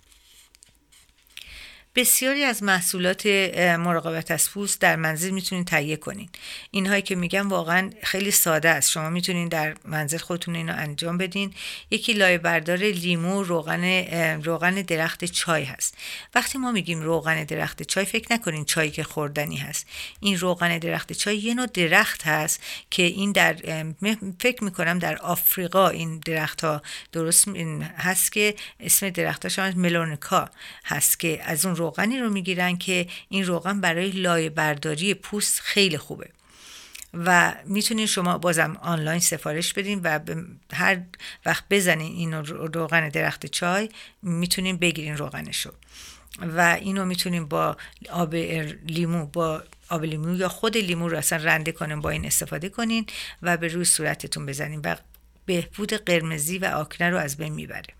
بسیاری 1.94 2.44
از 2.44 2.62
محصولات 2.62 3.26
مراقبت 3.56 4.30
از 4.30 4.50
پوست 4.50 4.80
در 4.80 4.96
منزل 4.96 5.30
می‌تونید 5.30 5.66
تهیه 5.66 5.96
کنین. 5.96 6.28
اینهایی 6.70 7.02
که 7.02 7.14
میگم 7.14 7.48
واقعا 7.48 7.90
خیلی 8.02 8.30
ساده 8.30 8.68
است. 8.68 8.90
شما 8.90 9.10
می‌تونین 9.10 9.48
در 9.48 9.76
منزل 9.84 10.18
خودتون 10.18 10.56
اینو 10.56 10.72
انجام 10.76 11.18
بدین. 11.18 11.54
یکی 11.90 12.12
لایه 12.12 12.38
بردار 12.38 12.76
لیمو 12.76 13.42
روغن 13.42 13.84
روغن 14.42 14.74
درخت 14.74 15.24
چای 15.24 15.64
هست. 15.64 15.98
وقتی 16.34 16.58
ما 16.58 16.72
میگیم 16.72 17.02
روغن 17.02 17.44
درخت 17.44 17.82
چای 17.82 18.04
فکر 18.04 18.32
نکنین 18.32 18.64
چایی 18.64 18.90
که 18.90 19.02
خوردنی 19.02 19.56
هست. 19.56 19.86
این 20.20 20.38
روغن 20.38 20.78
درخت 20.78 21.12
چای 21.12 21.36
یه 21.36 21.54
نوع 21.54 21.66
درخت 21.66 22.22
هست 22.22 22.62
که 22.90 23.02
این 23.02 23.32
در 23.32 23.56
فکر 24.40 24.64
می‌کنم 24.64 24.98
در 24.98 25.16
آفریقا 25.16 25.88
این 25.88 26.18
درخت 26.18 26.64
ها 26.64 26.82
درست 27.12 27.48
هست 27.96 28.32
که 28.32 28.54
اسم 28.80 29.10
درخت 29.10 29.58
ها 29.58 29.70
ملونکا 29.70 30.50
هست 30.84 31.20
که 31.20 31.40
از 31.44 31.66
اون 31.66 31.76
روغنی 31.82 32.18
رو 32.18 32.30
می‌گیرن 32.30 32.76
که 32.76 33.06
این 33.28 33.46
روغن 33.46 33.80
برای 33.80 34.10
لایه 34.10 34.50
برداری 34.50 35.14
پوست 35.14 35.60
خیلی 35.60 35.98
خوبه. 35.98 36.28
و 37.14 37.54
می‌تونین 37.64 38.06
شما 38.06 38.38
بازم 38.38 38.76
آنلاین 38.82 39.20
سفارش 39.20 39.72
بدین 39.72 40.00
و 40.04 40.18
هر 40.72 40.96
وقت 41.46 41.64
بزنین 41.70 42.12
این 42.12 42.32
روغن 42.74 43.08
درخت 43.08 43.46
چای 43.46 43.88
می‌تونین 44.22 44.76
بگیرین 44.76 45.16
روغنشو. 45.16 45.72
و 46.56 46.78
اینو 46.80 47.04
می‌تونین 47.04 47.44
با 47.46 47.76
آب 48.10 48.34
لیمو 48.86 49.26
با 49.26 49.62
آب 49.88 50.04
لیمو 50.04 50.36
یا 50.36 50.48
خود 50.48 50.76
لیمو 50.76 51.08
رو 51.08 51.18
اصلا 51.18 51.44
رنده 51.44 51.72
کنین 51.72 52.00
با 52.00 52.10
این 52.10 52.24
استفاده 52.26 52.68
کنین 52.68 53.06
و 53.42 53.56
به 53.56 53.68
روی 53.68 53.84
صورتتون 53.84 54.46
بزنین 54.46 54.80
و 54.84 54.96
بهبود 55.46 55.92
قرمزی 55.92 56.58
و 56.58 56.64
آکنه 56.64 57.10
رو 57.10 57.18
از 57.18 57.36
بین 57.36 57.52
می‌بره 57.52 57.94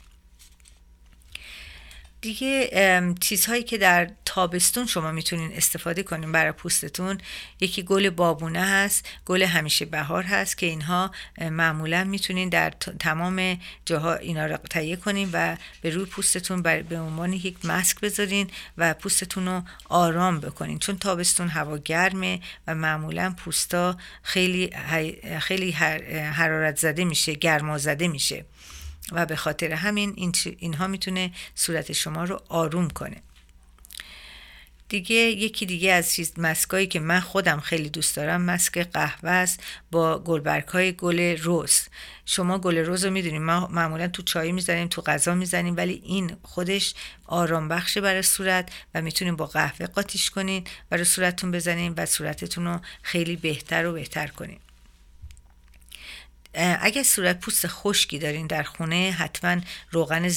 دیگه 2.23 3.15
چیزهایی 3.21 3.63
که 3.63 3.79
در 3.79 4.11
تابستون 4.25 4.87
شما 4.87 5.13
می‌تونین 5.13 5.53
استفاده 5.53 6.03
کنین 6.03 6.33
برای 6.33 6.53
پوستتون. 6.53 7.19
یکی 7.61 7.83
گل 7.83 8.11
بابونه 8.11 8.61
هست 8.61 9.09
گل 9.27 9.43
همیشه 9.43 9.85
بهار 9.85 10.23
هست 10.23 10.59
که 10.59 10.67
اینها 10.67 11.11
معمولا 11.41 12.05
می‌تونین 12.05 12.49
در 12.49 12.71
تمام 13.01 13.61
جاها 13.85 14.15
اینا 14.15 14.47
رو 14.47 14.57
تهیه 14.57 14.97
کنین 14.97 15.31
و 15.33 15.57
به 15.81 15.91
روی 15.91 16.05
پوستتون 16.05 16.63
به 16.63 17.01
عنوان 17.01 17.33
یک 17.33 17.65
ماسک 17.65 18.01
بذارین 18.01 18.51
و 18.79 18.95
پوستتون 18.95 19.47
رو 19.47 19.63
آرام 19.89 20.41
بکنین. 20.41 20.79
چون 20.79 20.99
تابستون 20.99 21.49
هوا 21.49 21.79
گرمه 21.79 22.41
و 22.67 22.75
معمولا 22.75 23.35
پوستا 23.37 23.97
خیلی 24.23 24.71
خیلی 25.41 25.71
حرارت 26.33 26.77
زده 26.77 27.05
میشه 27.05 27.35
گرما 27.35 27.79
زده 27.79 28.09
میشه. 28.09 28.45
و 29.13 29.27
به 29.27 29.37
خاطر 29.37 29.73
همین 29.73 30.13
این 30.17 30.33
اینها 30.59 30.87
می‌تونه 30.87 31.33
صورت 31.55 31.93
شما 31.93 32.25
رو 32.25 32.41
آروم 32.49 32.91
کنه. 32.91 33.23
دیگه 34.89 35.17
یکی 35.17 35.67
دیگه 35.67 35.93
از 35.93 36.13
چیز 36.13 36.33
مسکایی 36.37 36.87
که 36.87 37.01
من 37.01 37.21
خودم 37.21 37.61
خیلی 37.61 37.91
دوست 37.91 38.17
دارم 38.17 38.43
مسک 38.43 38.79
قهوه 38.79 39.31
است 39.31 39.63
با 39.91 40.19
گلبرگ 40.19 40.69
های 40.69 40.93
گل 40.93 41.37
روز 41.37 41.81
شما 42.27 42.59
گل 42.59 42.79
روز 42.79 43.05
رو 43.05 43.11
می‌دونیم 43.11 43.43
ما 43.43 43.67
معمولا 43.67 44.09
تو 44.09 44.23
چای 44.23 44.53
می‌زنیم 44.53 44.89
تو 44.89 45.03
غذا 45.03 45.35
می‌زنیم 45.35 45.77
ولی 45.77 46.03
این 46.05 46.37
خودش 46.43 46.95
آرام 47.27 47.69
بخشه 47.69 48.01
برای 48.01 48.23
صورت 48.23 48.71
و 48.95 49.03
می‌تونیم 49.03 49.37
با 49.37 49.47
قهوه 49.47 49.87
قاطیش 49.87 50.31
کنین 50.31 50.65
برای 50.91 51.05
صورتتون 51.05 51.51
بزنین 51.51 51.95
و 51.97 52.07
صورتتون 52.07 52.65
رو 52.65 52.81
خیلی 53.03 53.37
بهتر 53.37 53.87
و 53.87 53.93
بهتر 53.93 54.27
کنین. 54.27 54.59
اگر 56.55 57.03
صورت 57.03 57.41
پوست 57.41 57.67
خشکی 57.67 58.19
دارین 58.19 58.47
در 58.47 58.63
خونه 58.63 59.17
حتما 59.19 59.61
روغن 59.91 60.29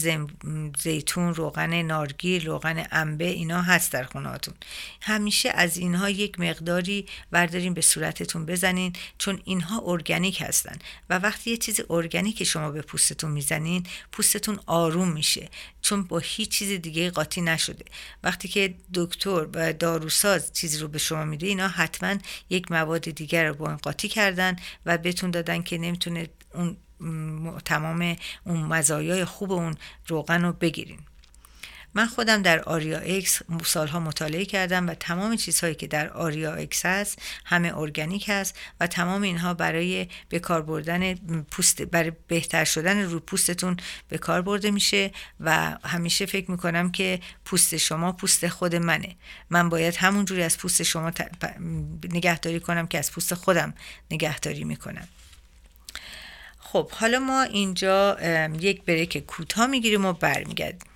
زیتون 0.77 1.36
روغن 1.36 1.81
نارگیل 1.81 2.45
روغن 2.45 2.86
انبه 2.91 3.25
اینا 3.25 3.62
هست 3.62 3.91
در 3.91 4.03
خونهاتون 4.03 4.53
همیشه 5.01 5.50
از 5.50 5.77
اینها 5.77 6.10
یک 6.10 6.39
مقداری 6.39 7.05
بردارین 7.31 7.74
به 7.74 7.81
صورتتون 7.81 8.45
بزنین 8.45 8.93
چون 9.17 9.41
اینها 9.45 9.84
ارگانیک 9.86 10.41
هستن. 10.41 10.77
و 11.10 11.19
وقتی 11.19 11.51
یه 11.51 11.57
چیز 11.57 11.81
ارگانیک 11.89 12.43
شما 12.43 12.72
به 12.72 12.81
پوستتون 12.81 13.31
می‌زنین 13.31 13.86
پوستتون 14.12 14.60
آروم 14.65 15.12
میشه 15.12 15.50
چون 15.81 16.03
با 16.03 16.19
هیچ 16.19 16.50
چیز 16.50 16.81
دیگه 16.81 17.10
قاطی 17.10 17.41
نشده. 17.41 17.86
وقتی 18.24 18.48
که 18.48 18.74
دکتر 18.93 19.48
و 19.53 19.74
داروساز 19.74 20.53
چیزی 20.53 20.79
رو 20.79 20.88
به 20.88 20.98
شما 20.98 21.25
میده 21.25 21.48
اینا 21.48 21.67
حتما 21.67 22.15
یک 22.50 22.72
مواد 22.72 23.01
دیگر 23.01 23.48
رو 23.48 23.53
با 23.53 23.67
این 23.67 23.77
قاطی 23.77 24.07
کردن 24.07 24.55
و 24.86 24.98
بهتون 24.98 25.31
دادن 25.31 25.62
که 25.62 25.77
نمی‌تونه 26.07 26.29
اون 26.53 26.77
تمام 27.65 28.15
اون 28.43 28.59
مزایای 28.59 29.25
خوب 29.25 29.51
اون 29.51 29.75
روغن 30.07 30.41
رو 30.41 30.53
بگیرین. 30.53 31.00
من 31.93 32.07
خودم 32.07 32.41
در 32.41 32.62
آریا 32.62 33.00
اکس 33.00 33.41
سالها 33.63 34.00
مطالعه 34.00 34.45
کردم 34.45 34.89
و 34.89 34.93
تمام 34.93 35.35
چیزهایی 35.35 35.75
که 35.75 35.88
در 35.88 36.09
آریا 36.09 36.53
اکس 36.53 36.85
هست 36.85 37.21
همه 37.45 37.77
ارگانیک 37.77 38.25
هست 38.29 38.59
و 38.79 38.88
تمام 38.88 39.21
اینها 39.21 39.53
برای 39.53 40.07
به 40.29 40.39
کار 40.39 40.62
بردن 40.62 41.13
پوست 41.43 41.81
برای 41.81 42.12
بهتر 42.27 42.65
شدن 42.65 43.03
رو 43.03 43.19
پوستتون 43.19 43.77
به 44.09 44.17
کار 44.17 44.41
برده 44.41 44.71
میشه 44.71 45.12
و 45.39 45.77
همیشه 45.83 46.25
فکر 46.25 46.51
می‌کنم 46.51 46.91
که 46.91 47.19
پوست 47.45 47.77
شما 47.77 48.12
پوست 48.12 48.47
خود 48.47 48.75
منه. 48.75 49.15
من 49.50 49.69
باید 49.69 49.95
همونجوری 49.95 50.43
از 50.43 50.57
پوست 50.57 50.83
شما 50.83 51.12
نگهداری 52.03 52.59
کنم 52.59 52.88
که 52.88 53.00
از 53.00 53.12
پوست 53.12 53.33
خودم 53.33 53.74
نگهداری 54.12 54.63
می‌کنم. 54.63 55.07
خب 56.75 56.89
حالا 56.91 57.20
ما 57.20 57.41
اینجا 57.41 58.17
یک 58.62 58.84
بریک 58.84 59.17
کوتاه 59.17 59.67
می‌گیریم 59.67 60.05
و 60.05 60.13
برمیگردیم. 60.13 60.89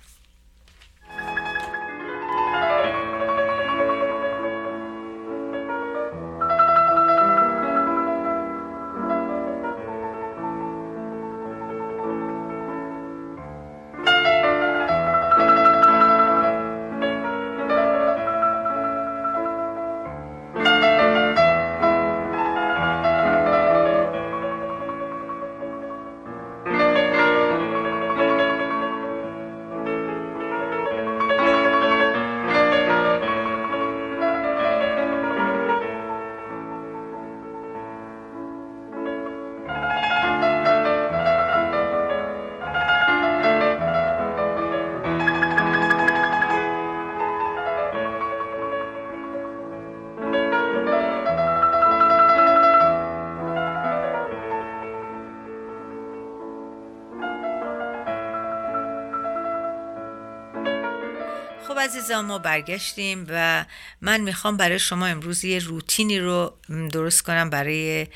عزیزان 61.78 62.24
ما 62.24 62.38
برگشتیم 62.38 63.26
و 63.28 63.64
من 64.00 64.20
می‌خوام 64.20 64.56
برای 64.56 64.78
شما 64.78 65.06
امروز 65.06 65.44
یه 65.44 65.58
روتینی 65.58 66.18
رو 66.18 66.56
درست 66.92 67.22
کنم 67.22 67.50
برای 67.50 68.06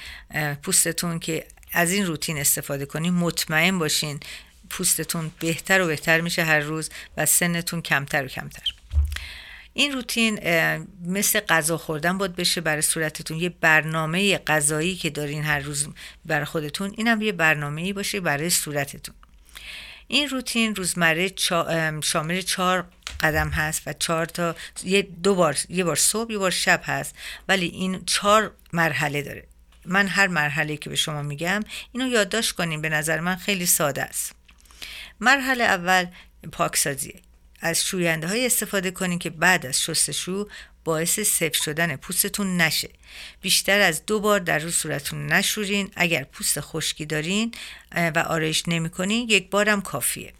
پوستتون 0.62 1.18
که 1.18 1.46
از 1.72 1.92
این 1.92 2.06
روتین 2.06 2.38
استفاده 2.38 2.86
کنیم 2.86 3.14
مطمئن 3.14 3.78
باشین 3.78 4.20
پوستتون 4.70 5.30
بهتر 5.38 5.80
و 5.80 5.86
بهتر 5.86 6.20
میشه 6.20 6.44
هر 6.44 6.60
روز 6.60 6.90
و 7.16 7.26
سنتون 7.26 7.82
کمتر 7.82 8.24
و 8.24 8.28
کمتر. 8.28 8.74
این 9.72 9.92
روتین 9.92 10.40
مثل 11.06 11.40
غذا 11.40 11.78
خوردن 11.78 12.18
باید 12.18 12.36
بشه 12.36 12.60
برای 12.60 12.82
صورتتون. 12.82 13.36
یه 13.36 13.48
برنامه 13.48 14.38
غذایی 14.38 14.96
که 14.96 15.10
دارین 15.10 15.44
هر 15.44 15.58
روز 15.58 15.88
برای 16.24 16.44
خودتون 16.44 16.94
اینم 16.96 17.22
یه 17.22 17.32
برنامه 17.32 17.92
باشه 17.92 18.20
برای 18.20 18.50
صورتتون. 18.50 19.14
این 20.08 20.28
روتین 20.28 20.74
روزمره 20.74 21.32
شامل 22.02 22.40
چهار 22.40 22.86
قدم 23.20 23.48
هست 23.48 23.82
و 23.86 23.92
چهار 23.92 24.26
تا 24.26 24.56
یه 24.84 25.02
دو 25.02 25.34
بار 25.34 25.56
یه 25.68 25.84
بار 25.84 25.96
صبح 25.96 26.32
یه 26.32 26.38
بار 26.38 26.50
شب 26.50 26.80
هست. 26.84 27.14
ولی 27.48 27.66
این 27.66 28.04
چهار 28.06 28.54
مرحله 28.72 29.22
داره. 29.22 29.46
من 29.84 30.06
هر 30.06 30.26
مرحله 30.26 30.76
که 30.76 30.90
به 30.90 30.96
شما 30.96 31.22
میگم 31.22 31.60
اینو 31.92 32.08
یادداشت 32.08 32.52
کنیم 32.52 32.80
به 32.80 32.88
نظر 32.88 33.20
من 33.20 33.36
خیلی 33.36 33.66
ساده 33.66 34.02
است. 34.02 34.32
مرحله 35.20 35.64
اول 35.64 36.06
پاکسازیه. 36.52 37.20
از 37.60 37.84
شوینده 37.84 38.28
های 38.28 38.46
استفاده 38.46 38.90
کنین 38.90 39.18
که 39.18 39.30
بعد 39.30 39.66
از 39.66 39.82
شستشو 39.82 40.48
باعث 40.84 41.20
سفت 41.20 41.54
شدن 41.54 41.96
پوستتون 41.96 42.56
نشه. 42.56 42.90
بیشتر 43.40 43.80
از 43.80 44.06
دو 44.06 44.20
بار 44.20 44.40
در 44.40 44.58
روز 44.58 44.74
صورتتون 44.74 45.26
نشورین. 45.26 45.90
اگر 45.96 46.24
پوست 46.24 46.60
خشکی 46.60 47.06
دارین 47.06 47.54
و 47.92 48.18
آرایش 48.18 48.62
نمی‌کنین 48.68 49.28
یک 49.28 49.50
بارم 49.50 49.82
کافیه. 49.82 50.32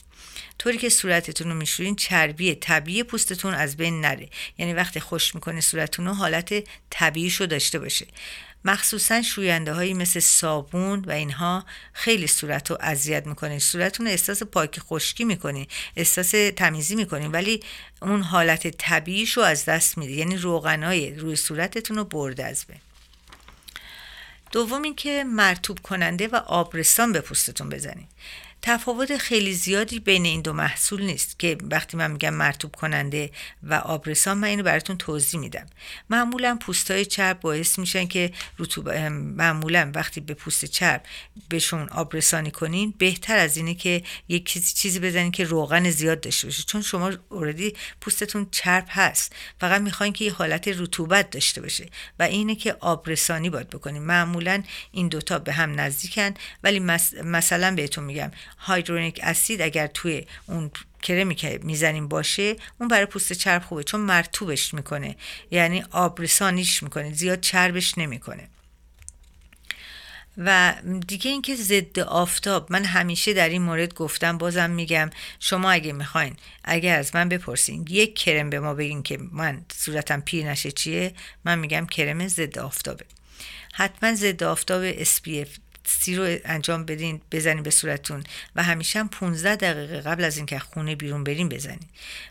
طوری 0.59 0.79
که 0.79 0.89
صورتتون 0.89 1.49
رو 1.49 1.55
میشورین 1.55 1.97
چربی 1.97 2.55
طبیعی 2.55 3.03
پوستتون 3.03 3.55
از 3.55 3.77
بین 3.77 4.01
نره. 4.01 4.29
یعنی 4.59 4.73
وقتی 4.73 5.01
خوش 5.01 5.35
می‌کنه 5.35 5.61
صورتتون 5.61 6.07
رو 6.07 6.15
حالت 6.15 6.55
طبیعیش 6.91 7.35
رو 7.35 7.47
داشته 7.47 7.79
باشه. 7.79 8.07
مخصوصا 8.65 9.23
شوینده 9.23 9.73
هایی 9.73 9.95
مثل 9.95 10.21
صابون 10.21 10.99
و 10.99 11.11
اینها 11.11 11.65
خیلی 11.93 12.27
صورت 12.27 12.71
رو 12.71 12.79
اذیت 12.81 13.27
می‌کنه. 13.27 13.59
صورتتون 13.59 14.07
احساس 14.07 14.43
پاکی 14.43 14.81
خشکی 14.81 15.25
می‌کنه 15.25 15.67
احساس 15.97 16.31
تمیزی 16.57 16.95
می‌کنه 16.95 17.29
ولی 17.29 17.61
اون 18.03 18.23
حالت 18.23 18.69
طبیعیش 18.69 19.33
رو 19.33 19.43
از 19.43 19.65
دست 19.65 19.99
میده. 19.99 20.13
یعنی 20.13 20.37
روغنای 20.37 21.15
روی 21.15 21.37
صورتتون 21.37 21.97
رو 21.97 22.05
برده 22.05 22.45
از 22.45 22.65
بین. 22.69 22.81
دوم 24.53 24.83
اینکه 24.83 25.25
مرتوب 25.25 25.79
کننده 25.79 26.29
و 26.29 26.37
آبرسان 26.37 27.13
به 27.13 27.21
پوستتون 27.21 27.69
بزنید. 27.69 28.09
تفاوت 28.67 29.17
خیلی 29.17 29.53
زیادی 29.53 30.01
بین 30.01 30.25
این 30.25 30.41
دو 30.41 30.53
محصول 30.53 31.03
نیست 31.03 31.39
که 31.39 31.59
وقتی 31.71 31.97
من 31.97 32.11
میگم 32.11 32.35
مرتوب 32.35 32.77
کننده 32.77 33.31
و 33.63 33.75
آبرسان 33.75 34.39
من 34.39 34.49
اینو 34.49 34.63
براتون 34.63 34.97
توضیح 34.97 35.41
میدم. 35.41 35.67
معمولا 36.11 36.59
پوستای 36.61 37.05
چرب 37.05 37.41
باعث 37.41 37.79
میشن 37.79 38.07
که 38.07 38.33
رطوب 38.59 38.91
معمولا 38.91 39.93
وقتی 39.95 40.21
به 40.21 40.35
پوست 40.35 40.65
چرب 40.65 41.03
بهشون 41.49 41.89
آبرسانی 41.89 42.51
کنین 42.51 42.95
بهتر 42.99 43.39
از 43.39 43.57
اینه 43.57 43.75
که 43.75 44.03
یک 44.29 44.75
چیزی 44.75 44.99
بزنین 44.99 45.33
که 45.33 45.45
روغن 45.45 45.91
زیاد 45.91 46.21
داشته 46.21 46.47
باشه. 46.47 46.63
چون 46.63 46.83
شما 46.83 47.13
اوردی 47.29 47.75
پوستتون 48.01 48.49
چرب 48.51 48.87
هست. 48.89 49.35
فقط 49.61 49.81
می‌خواین 49.81 50.13
که 50.13 50.25
یه 50.25 50.33
حالت 50.33 50.69
رطوبت 50.69 51.31
داشته 51.31 51.61
باشه 51.61 51.89
و 52.19 52.23
اینه 52.23 52.55
که 52.55 52.77
آبرسانی 52.81 53.51
باید 53.51 53.71
بکنین. 53.71 54.03
معمولا 54.03 54.63
این 54.93 55.09
دوتا 55.09 55.39
به 55.39 55.53
هم 55.53 55.81
نزدیکن. 55.81 56.35
ولی 56.63 56.81
مثلا 57.25 57.75
بهتون 57.75 58.05
میگم 58.05 58.31
هایدرونیک 58.59 59.21
اسید 59.23 59.63
اگر 59.63 59.87
توی 59.87 60.27
اون 60.47 60.71
کرمی 61.03 61.35
که 61.35 61.61
می‌زنیم 61.63 62.09
باشه 62.09 62.57
اون 62.81 62.89
برای 62.89 63.07
پوست 63.07 63.33
چرب 63.33 63.63
خوبه 63.63 63.85
چون 63.85 64.01
مرتوبش 64.01 64.75
می‌کنه. 64.75 65.17
یعنی 65.51 65.85
آبرسانیش 65.91 66.83
می‌کنه 66.83 67.13
زیاد 67.13 67.41
چربش 67.41 67.99
نمی‌کنه. 67.99 68.49
و 70.39 70.75
دیگه 71.07 71.31
اینکه 71.31 71.57
ضد 71.57 71.99
آفتاب 71.99 72.73
من 72.73 72.85
همیشه 72.85 73.33
در 73.33 73.49
این 73.49 73.63
مورد 73.63 73.95
گفتم 73.95 74.39
بازم 74.39 74.71
میگم 74.71 75.11
شما 75.41 75.71
اگه 75.71 75.93
می‌خواین 75.93 76.37
اگر 76.65 76.99
از 76.99 77.15
من 77.15 77.29
بپرسین 77.29 77.87
یک 77.91 78.15
کرم 78.15 78.51
به 78.51 78.61
ما 78.61 78.75
بگین 78.75 79.03
که 79.03 79.19
من 79.33 79.65
صورتم 79.77 80.21
پیر 80.21 80.51
نشه 80.51 80.73
چیه 80.73 81.15
من 81.45 81.59
میگم 81.59 81.87
کرم 81.87 82.29
ضد 82.29 82.59
آفتابه. 82.59 83.05
حتما 83.75 84.15
ضد 84.15 84.43
آفتاب 84.43 85.05
SPF 85.05 85.49
سی 85.87 86.17
رو 86.17 86.39
انجام 86.45 86.85
بدین 86.85 87.21
بزنین 87.33 87.63
به 87.63 87.71
صورتتون 87.71 88.25
و 88.57 88.63
همیشه 88.63 88.99
هم 88.99 89.09
15 89.09 89.57
دقیقه 89.57 90.01
قبل 90.01 90.25
از 90.25 90.37
اینکه 90.37 90.59
خونه 90.59 90.97
بیرون 90.97 91.25
بریم 91.25 91.49
بزنین. 91.49 91.89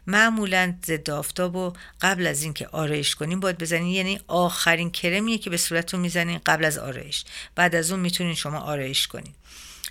معمولا 0.07 0.73
ضد 0.85 1.09
آفتاب 1.09 1.55
و 1.55 1.73
قبل 2.01 2.27
از 2.27 2.43
اینکه 2.43 2.67
آرایش 2.67 3.15
کنین 3.15 3.39
باید 3.39 3.57
بزنین. 3.57 3.87
یعنی 3.87 4.19
آخرین 4.27 4.91
کرمیه 4.91 5.37
که 5.37 5.49
به 5.49 5.57
صورتتون 5.57 5.99
می‌زنین 5.99 6.41
قبل 6.45 6.65
از 6.65 6.77
آرایش. 6.77 7.25
بعد 7.55 7.75
از 7.75 7.91
اون 7.91 7.99
می‌تونین 7.99 8.35
شما 8.35 8.59
آرایش 8.59 9.07
کنین. 9.07 9.33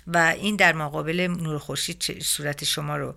و 0.07 0.17
این 0.17 0.55
در 0.55 0.73
مقابل 0.73 1.27
نور 1.39 1.59
خورشید 1.59 2.21
صورت 2.23 2.63
شما 2.63 2.97
رو 2.97 3.15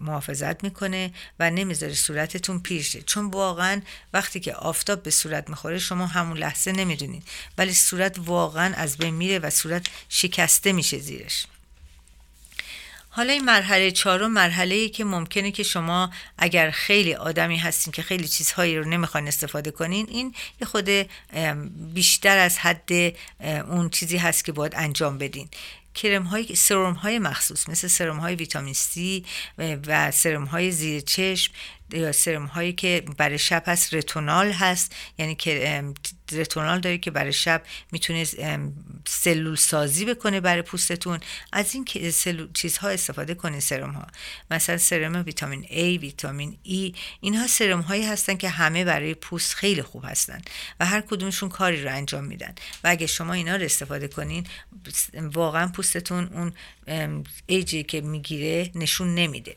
محافظت 0.00 0.64
می‌کنه 0.64 1.12
و 1.38 1.50
نمی‌ذاره 1.50 1.94
صورتتون 1.94 2.60
پیر 2.60 2.82
شه. 2.82 3.02
چون 3.02 3.30
واقعا 3.30 3.82
وقتی 4.12 4.40
که 4.40 4.54
آفتاب 4.54 5.02
به 5.02 5.10
صورت 5.10 5.50
می‌خوره 5.50 5.78
شما 5.78 6.06
همون 6.06 6.38
لحظه 6.38 6.72
نمی‌دونید. 6.72 7.22
ولی 7.58 7.74
صورت 7.74 8.16
واقعا 8.18 8.74
از 8.74 8.98
بین 8.98 9.14
میره 9.14 9.38
و 9.38 9.50
صورت 9.50 9.86
شکسته 10.08 10.72
میشه 10.72 10.98
زیرش. 10.98 11.46
حالا 13.14 13.32
این 13.32 13.44
مرحله 13.44 13.90
چهارم 13.90 14.32
مرحله 14.32 14.74
ای 14.74 14.88
که 14.88 15.04
ممکنه 15.04 15.50
که 15.50 15.62
شما 15.62 16.10
اگر 16.38 16.70
خیلی 16.70 17.14
آدمی 17.14 17.56
هستین 17.56 17.92
که 17.92 18.02
خیلی 18.02 18.28
چیزهایی 18.28 18.78
رو 18.78 18.88
نمی‌خواین 18.88 19.28
استفاده 19.28 19.70
کنین 19.70 20.06
این 20.08 20.34
یه 20.60 20.66
خود 20.66 20.88
بیشتر 21.94 22.38
از 22.38 22.58
حد 22.58 22.90
اون 23.68 23.90
چیزی 23.90 24.16
هست 24.16 24.44
که 24.44 24.52
باید 24.52 24.72
انجام 24.76 25.18
بدین. 25.18 25.48
کرم 25.94 26.22
های 26.22 26.54
سرم 26.54 26.92
های 26.92 27.18
مخصوص 27.18 27.68
مثل 27.68 27.88
سرم 27.88 28.18
های 28.18 28.34
ویتامین 28.34 28.74
C 28.74 29.24
و 29.58 30.10
سرم 30.10 30.44
های 30.44 30.70
زیر 30.70 31.00
چشم 31.00 31.52
یا 31.92 32.12
سرم 32.12 32.46
هایی 32.46 32.72
که 32.72 33.04
برای 33.16 33.38
شب 33.38 33.62
هست 33.66 33.94
رتونال 33.94 34.52
هست 34.52 34.94
یعنی 35.18 35.34
که 35.34 35.82
رتونال 36.32 36.80
داره 36.80 36.98
که 36.98 37.10
برای 37.10 37.32
شب 37.32 37.62
می‌تونه 37.92 38.26
سلول 39.06 39.56
سازی 39.56 40.04
بکنه 40.04 40.40
برای 40.40 40.62
پوستتون. 40.62 41.20
از 41.52 41.74
این 41.74 41.84
چیزها 42.54 42.88
استفاده 42.88 43.34
کنه 43.34 43.60
سرم 43.60 43.90
ها 43.90 44.06
مثلا 44.50 44.78
سرم 44.78 45.22
ویتامین 45.26 45.64
A 45.64 46.00
ویتامین 46.00 46.58
E 46.64 46.96
اینها 47.20 47.46
سرم 47.46 47.80
هایی 47.80 48.06
هستن 48.06 48.36
که 48.36 48.48
همه 48.48 48.84
برای 48.84 49.14
پوست 49.14 49.54
خیلی 49.54 49.82
خوب 49.82 50.04
هستن 50.04 50.42
و 50.80 50.86
هر 50.86 51.00
کدومشون 51.00 51.48
کاری 51.48 51.82
رو 51.82 51.90
انجام 51.92 52.24
میدن. 52.24 52.54
و 52.84 52.88
اگه 52.88 53.06
شما 53.06 53.32
اینا 53.32 53.56
رو 53.56 53.64
استفاده 53.64 54.08
کنین 54.08 54.46
واقعا 55.14 55.68
پوستتون 55.68 56.52
اون 56.86 57.24
ایجی 57.46 57.82
که 57.82 58.00
می‌گیره 58.00 58.70
نشون 58.74 59.14
نمیده. 59.14 59.56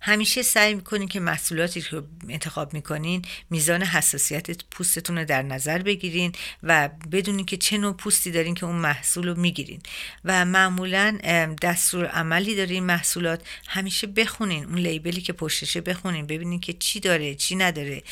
همیشه 0.00 0.42
سعی 0.42 0.74
می‌کنین 0.74 1.08
که 1.08 1.20
محصولاتی 1.20 1.80
که 1.80 2.02
انتخاب 2.28 2.74
می‌کنین 2.74 3.22
میزان 3.50 3.82
حساسیت 3.82 4.64
پوستتون 4.64 5.18
رو 5.18 5.24
در 5.24 5.42
نظر 5.42 5.78
بگیرین 5.82 6.32
و 6.62 6.88
بدونین 7.12 7.46
که 7.46 7.56
چه 7.56 7.78
نوع 7.78 7.92
پوستی 7.92 8.30
دارین 8.30 8.54
که 8.54 8.66
اون 8.66 8.76
محصول 8.76 9.28
رو 9.28 9.40
می‌گیرین. 9.40 9.80
و 10.24 10.44
معمولا 10.44 11.18
دستور 11.62 12.06
عملی 12.06 12.54
دارین 12.54 12.84
محصولات. 12.84 13.42
همیشه 13.68 14.06
بخونین 14.06 14.64
اون 14.64 14.78
لیبلی 14.78 15.20
که 15.20 15.32
پشتشه 15.32 15.80
بخونین 15.80 16.26
ببینین 16.26 16.60
که 16.60 16.72
چی 16.72 17.00
داره 17.00 17.34
چی 17.34 17.56
نداره 17.56 18.02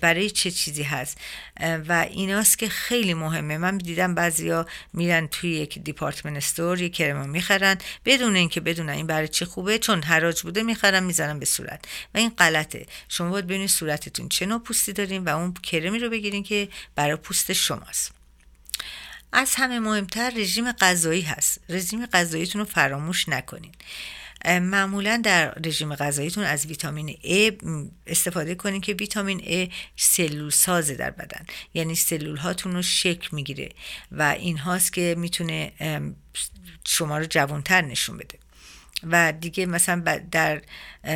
برای 0.00 0.30
چه 0.30 0.50
چیزی 0.50 0.82
هست. 0.82 1.18
و 1.60 2.06
ایناست 2.10 2.58
که 2.58 2.68
خیلی 2.68 3.14
مهمه. 3.14 3.58
من 3.58 3.78
دیدم 3.78 4.14
بعضیا 4.14 4.66
میرن 4.92 5.26
توی 5.26 5.50
یک 5.50 5.78
دیپارتمنت 5.78 6.36
استور 6.36 6.82
یک 6.82 6.94
کرم 6.94 7.28
می‌خرن. 7.28 7.78
بدون 8.04 8.36
اینکه 8.36 8.60
بدونن 8.60 8.92
این 8.92 9.06
برای 9.06 9.28
چه 9.28 9.44
خوبه 9.44 9.78
چون 9.78 10.02
حراج 10.02 10.42
بوده 10.42 10.62
می‌خرن. 10.62 10.95
می‌زنن 11.04 11.38
به 11.38 11.46
صورت. 11.46 11.84
و 12.14 12.18
این 12.18 12.30
غلطه. 12.30 12.86
شما 13.08 13.30
باید 13.30 13.46
ببینید 13.46 13.68
صورتتون. 13.68 14.28
چه 14.28 14.46
نوع 14.46 14.60
پوستی 14.60 14.92
دارین 14.92 15.24
و 15.24 15.28
اون 15.28 15.54
کرمی 15.54 15.98
رو 15.98 16.10
بگیرین 16.10 16.42
که 16.42 16.68
برای 16.94 17.16
پوست 17.16 17.52
شماست. 17.52 18.12
از 19.32 19.54
همه 19.54 19.78
مهمتر 19.78 20.30
رژیم 20.30 20.72
غذایی 20.72 21.22
هست. 21.22 21.60
رژیم 21.68 22.06
غذاییتون 22.06 22.60
رو 22.60 22.64
فراموش 22.64 23.28
نکنین. 23.28 23.72
معمولا 24.44 25.20
در 25.24 25.54
رژیم 25.64 25.94
غذاییتون 25.94 26.44
از 26.44 26.66
ویتامین 26.66 27.18
A 27.22 27.64
استفاده 28.06 28.54
کنین 28.54 28.80
که 28.80 28.92
ویتامین 28.92 29.40
A 29.40 29.72
سلول 29.96 30.50
سازه 30.50 30.94
در 30.94 31.10
بدن. 31.10 31.46
یعنی 31.74 31.94
سلول 31.94 32.36
هاتون 32.36 32.72
رو 32.74 32.82
شکل 32.82 33.28
می‌گیره 33.32 33.68
و 34.12 34.22
این 34.22 34.58
هاست 34.58 34.92
که 34.92 35.14
می‌تونه 35.18 35.72
شما 36.86 37.18
رو 37.18 37.24
جوانتر 37.24 37.80
نشون 37.80 38.16
بده. 38.16 38.38
و 39.02 39.32
دیگه 39.32 39.66
مثلا 39.66 40.20
در 40.30 40.62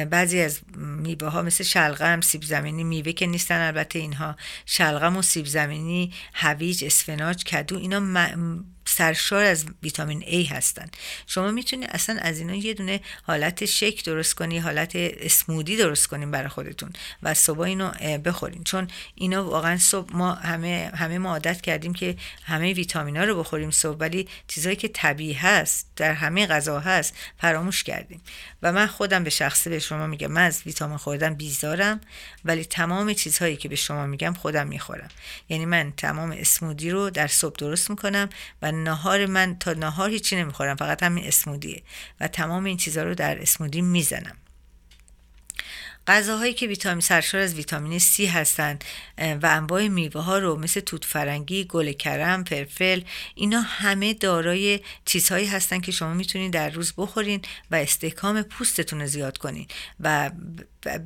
بعضی 0.05 0.40
از 0.40 0.61
میوه 0.77 1.29
ها 1.29 1.43
مثل 1.43 1.64
شلغم 1.64 2.21
سیب 2.21 2.43
زمینی 2.43 2.85
میوه 2.85 3.12
که 3.12 3.27
نیستن 3.27 3.66
البته 3.66 3.99
اینها. 3.99 4.37
شلغم 4.66 5.16
و 5.16 5.23
سیب 5.23 5.47
زمینی 5.47 6.12
هویج 6.35 6.85
اسفناج 6.85 7.45
کدو 7.45 7.77
اینا 7.77 8.01
سرشار 9.00 9.44
از 9.44 9.64
ویتامین 9.82 10.22
A 10.22 10.52
هستن. 10.52 10.86
شما 11.26 11.50
می‌تونید 11.50 11.90
اصلا 11.92 12.18
از 12.20 12.38
اینا 12.38 12.54
یه 12.54 12.74
دونه 12.74 13.00
حالت 13.22 13.64
شک 13.64 14.04
درست 14.04 14.34
کنی 14.34 14.58
حالت 14.58 14.92
اسمودی 14.94 15.76
درست 15.76 16.06
کنیم 16.06 16.30
برای 16.30 16.48
خودتون 16.48 16.92
و 17.22 17.34
صبح 17.34 17.60
اینو 17.60 17.90
بخورین. 18.24 18.64
چون 18.64 18.88
اینا 19.14 19.44
واقعا 19.44 19.78
صبح 19.78 20.16
ما 20.16 20.32
همه 20.32 20.92
همه 20.94 21.18
ما 21.18 21.30
عادت 21.30 21.60
کردیم 21.60 21.92
که 21.92 22.16
همه 22.44 22.72
ویتامینا 22.72 23.24
رو 23.24 23.38
بخوریم 23.38 23.70
صبح 23.70 23.96
ولی 23.98 24.28
چیزایی 24.48 24.76
که 24.76 24.88
طبیعی 24.88 25.32
هست 25.32 25.86
در 25.96 26.12
همه 26.12 26.46
غذا 26.46 26.80
هست 26.80 27.14
فراموش 27.38 27.82
کردیم. 27.82 28.20
و 28.62 28.72
من 28.72 28.86
خودم 28.86 29.24
به 29.24 29.30
شخصه 29.30 29.70
به 29.70 29.78
شما 29.78 30.06
میگم 30.06 30.32
من 30.32 30.46
از 30.46 30.62
ویتامین 30.66 30.96
خوردن 30.96 31.34
بیزارم 31.34 32.00
ولی 32.44 32.64
تمام 32.64 33.12
چیزهایی 33.12 33.56
که 33.56 33.68
به 33.68 33.76
شما 33.76 34.06
میگم 34.06 34.32
خودم 34.32 34.66
می‌خورم. 34.66 35.08
یعنی 35.48 35.66
من 35.66 35.92
تمام 35.96 36.30
اسمودی 36.30 36.90
رو 36.90 37.10
در 37.10 37.26
صبح 37.26 37.56
درست 37.56 37.90
می‌کنم 37.90 38.28
و 38.62 38.72
نهار 38.90 39.26
من 39.26 39.59
تا 39.59 39.72
نهار 39.72 40.11
هیچی 40.11 40.37
نمی‌خورم 40.37 40.76
فقط 40.76 41.03
همین 41.03 41.24
اسمودیه 41.24 41.83
و 42.20 42.29
تمام 42.29 42.64
این 42.64 42.76
چیزها 42.76 43.05
رو 43.05 43.14
در 43.14 43.42
اسمودی 43.42 43.83
می‌زنم. 43.83 44.37
غذاهایی 46.07 46.55
که 46.55 46.66
ویتامین 46.66 47.00
سرشار 47.00 47.40
از 47.40 47.55
ویتامین 47.55 47.98
C 47.98 48.20
هستند 48.20 48.85
و 49.18 49.46
انواع 49.46 49.88
میوه 49.88 50.20
ها 50.20 50.38
رو 50.38 50.57
مثل 50.57 50.81
توت 50.81 51.05
فرنگی، 51.05 51.64
گل 51.64 51.92
کرم، 51.92 52.44
فرفل 52.44 53.00
اینا 53.35 53.61
همه 53.61 54.14
دارای 54.14 54.81
چیزهایی 55.05 55.46
هستند 55.46 55.83
که 55.83 55.92
شما 55.92 56.14
می‌تونید 56.14 56.53
در 56.53 56.70
روز 56.70 56.92
بخورین 56.96 57.42
و 57.70 57.74
استحکام 57.74 58.42
پوستتون 58.42 59.00
رو 59.00 59.07
زیاد 59.07 59.38
کنین 59.38 59.66
و 60.00 60.31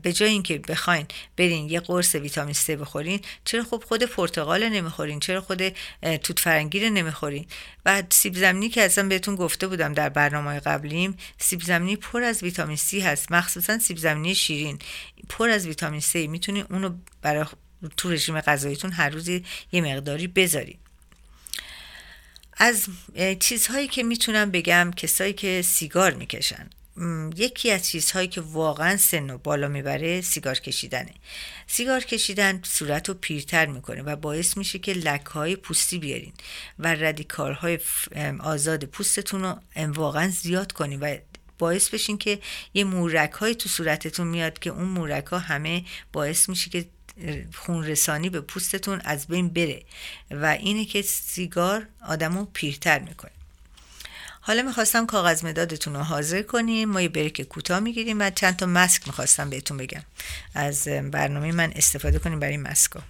به 0.02 0.12
جای 0.12 0.28
اینکه 0.28 0.58
بخواین 0.58 1.06
برین 1.36 1.70
یه 1.70 1.80
قرص 1.80 2.14
ویتامین 2.14 2.54
C 2.54 2.70
بخورین 2.70 3.20
چرا 3.44 3.64
خب 3.64 3.84
خود 3.86 4.02
پرتقال 4.02 4.68
نمی‌خورین؟ 4.68 5.20
چرا 5.20 5.40
خود 5.40 5.68
توت 6.22 6.40
فرنگی 6.40 6.80
رو 6.80 6.90
نمی‌خورین؟ 6.90 7.46
و 7.86 8.02
سیب 8.10 8.36
زمینی 8.36 8.68
که 8.68 8.84
اصلا 8.84 9.08
بهتون 9.08 9.36
گفته 9.36 9.66
بودم 9.66 9.92
در 9.92 10.08
برنامه 10.08 10.60
قبلیم 10.60 11.16
سیب 11.38 11.62
زمینی 11.62 11.96
پر 11.96 12.22
از 12.22 12.42
ویتامین 12.42 12.76
C 12.76 12.94
هست. 12.94 13.32
مخصوصا 13.32 13.78
سیب 13.78 13.96
زمینی 13.96 14.34
شیرین. 14.34 14.78
پر 15.28 15.48
از 15.48 15.66
ویتامین 15.66 16.00
C 16.00 16.14
می‌تونین 16.14 16.64
اونو 16.70 16.90
برای 17.22 17.44
تو 17.96 18.10
رژیم 18.10 18.40
غذاییتون 18.40 18.92
هر 18.92 19.08
روزی 19.08 19.44
یه 19.72 19.80
مقداری 19.80 20.26
بذارین. 20.26 20.78
از 22.56 22.86
چیزهایی 23.40 23.88
که 23.88 24.02
می‌تونم 24.02 24.50
بگم 24.50 24.90
کسایی 24.96 25.32
که 25.32 25.62
سیگار 25.62 26.14
می‌کشن. 26.14 26.70
یکی 27.36 27.70
از 27.70 27.88
چیزهایی 27.88 28.28
که 28.28 28.40
واقعا 28.40 28.96
سن 28.96 29.30
و 29.30 29.38
بالا 29.38 29.68
می‌بره 29.68 30.20
سیگار 30.20 30.58
کشیدنه. 30.58 31.14
سیگار 31.66 32.00
کشیدن 32.00 32.60
صورت 32.62 33.08
رو 33.08 33.14
پیرتر 33.14 33.66
می‌کنه 33.66 34.02
و 34.02 34.16
باعث 34.16 34.56
میشه 34.56 34.78
که 34.78 34.92
لکه 34.92 35.28
های 35.28 35.56
پوستی 35.56 35.98
بیارین 35.98 36.32
و 36.78 36.94
ردیکال 36.94 37.52
های 37.52 37.78
آزاد 38.40 38.84
پوستتون 38.84 39.42
رو 39.42 39.60
واقعا 39.76 40.28
زیاد 40.28 40.72
کنین 40.72 41.00
و 41.00 41.16
باعث 41.58 41.88
بشین 41.88 42.18
که 42.18 42.40
یه 42.74 42.84
مورک 42.84 43.30
های 43.30 43.54
تو 43.54 43.68
صورتتون 43.68 44.26
میاد 44.26 44.58
که 44.58 44.70
اون 44.70 44.88
مورک 44.88 45.26
ها 45.26 45.38
همه 45.38 45.84
باعث 46.12 46.48
میشه 46.48 46.70
که 46.70 46.86
خون 47.54 47.84
رسانی 47.84 48.30
به 48.30 48.40
پوستتون 48.40 49.00
از 49.04 49.26
بین 49.26 49.48
بره 49.48 49.82
و 50.30 50.46
اینه 50.46 50.84
که 50.84 51.02
سیگار 51.02 51.86
آدمو 52.08 52.44
پیرتر 52.44 52.98
می‌کنه. 52.98 53.43
حالا 54.46 54.62
می‌خواستم 54.62 55.06
کاغذ 55.06 55.44
مدادتون 55.44 55.94
رو 55.94 56.02
حاضر 56.02 56.42
کنیم. 56.42 56.88
ما 56.88 57.02
یه 57.02 57.08
بریک 57.08 57.40
کوتاه 57.42 57.80
می‌گیریم 57.80 58.20
و 58.20 58.30
چند 58.30 58.56
تا 58.56 58.66
مسک 58.66 59.06
می‌خواستم 59.06 59.50
بهتون 59.50 59.76
بگم. 59.76 60.02
از 60.54 60.88
برنامه 60.88 61.52
من 61.52 61.72
استفاده 61.76 62.18
کنیم 62.18 62.40
برای 62.40 62.56
مسکا 62.56 63.00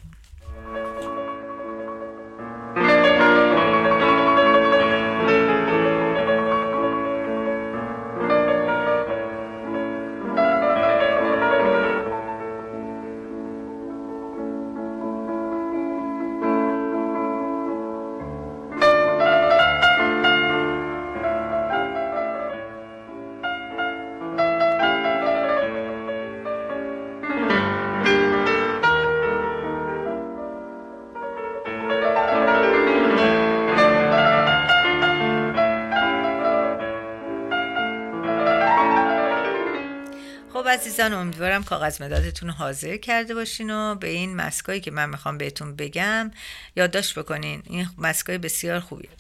عزیزان 40.74 41.12
امیدوارم 41.12 41.64
کاغذ 41.64 42.02
مدادتون 42.02 42.50
حاضر 42.50 42.96
کرده 42.96 43.34
باشین 43.34 43.70
و 43.70 43.94
به 43.94 44.08
این 44.08 44.36
ماسکایی 44.36 44.80
که 44.80 44.90
من 44.90 45.10
می‌خوام 45.10 45.38
بهتون 45.38 45.76
بگم 45.76 46.30
یادداشت 46.76 47.18
بکنین. 47.18 47.62
این 47.66 47.88
ماسکای 47.98 48.38
بسیار 48.38 48.80
خوبیه. 48.80 49.10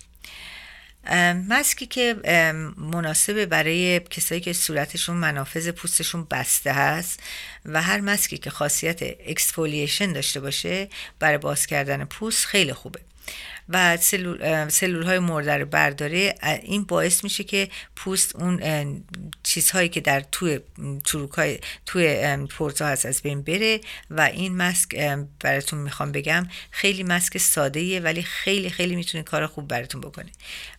ماسکی 1.48 1.86
که 1.86 2.16
مناسب 2.76 3.44
برای 3.44 4.00
کسایی 4.00 4.40
که 4.40 4.52
صورتشون 4.52 5.16
منافذ 5.16 5.68
پوستشون 5.68 6.26
بسته 6.30 6.72
هست 6.72 7.20
و 7.64 7.82
هر 7.82 8.00
ماسکی 8.00 8.38
که 8.38 8.50
خاصیت 8.50 9.02
exfoliation 9.02 10.12
داشته 10.12 10.40
باشه 10.40 10.88
برای 11.18 11.38
باز 11.38 11.66
کردن 11.66 12.04
پوست 12.04 12.46
خیلی 12.46 12.72
خوبه. 12.72 13.00
و 13.68 13.96
سلول, 13.96 14.68
سلول 14.68 15.02
های 15.02 15.18
مرده 15.18 15.56
رو 15.56 15.66
برداره. 15.66 16.34
این 16.62 16.84
باعث 16.84 17.24
میشه 17.24 17.44
که 17.44 17.68
پوست 17.96 18.36
اون 18.36 19.04
چیزهایی 19.42 19.88
که 19.88 20.00
در 20.00 20.20
توی 20.20 20.60
چروک 21.04 21.30
های 21.30 21.58
توی 21.86 22.36
پورتا 22.50 22.86
هست 22.86 23.06
از 23.06 23.22
بین 23.22 23.42
بره 23.42 23.80
و 24.10 24.20
این 24.20 24.56
مسک 24.56 24.96
براتون 25.40 25.78
می‌خوام 25.78 26.12
بگم 26.12 26.48
خیلی 26.70 27.02
مسک 27.02 27.38
ساده 27.38 28.00
ولی 28.00 28.22
خیلی 28.22 28.70
خیلی 28.70 28.96
می‌تونه 28.96 29.24
کار 29.24 29.46
خوب 29.46 29.68
براتون 29.68 30.00
بکنه. 30.00 30.32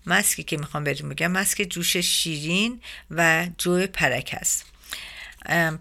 مسکی 0.06 0.44
که 0.44 0.58
می‌خوام 0.58 0.84
بهتون 0.84 1.10
بگم 1.10 1.32
مسک 1.32 1.62
جوش 1.62 1.98
شیرین 1.98 2.82
و 3.12 3.48
جو 3.58 3.88
پرک 3.88 4.36
هست. 4.42 4.75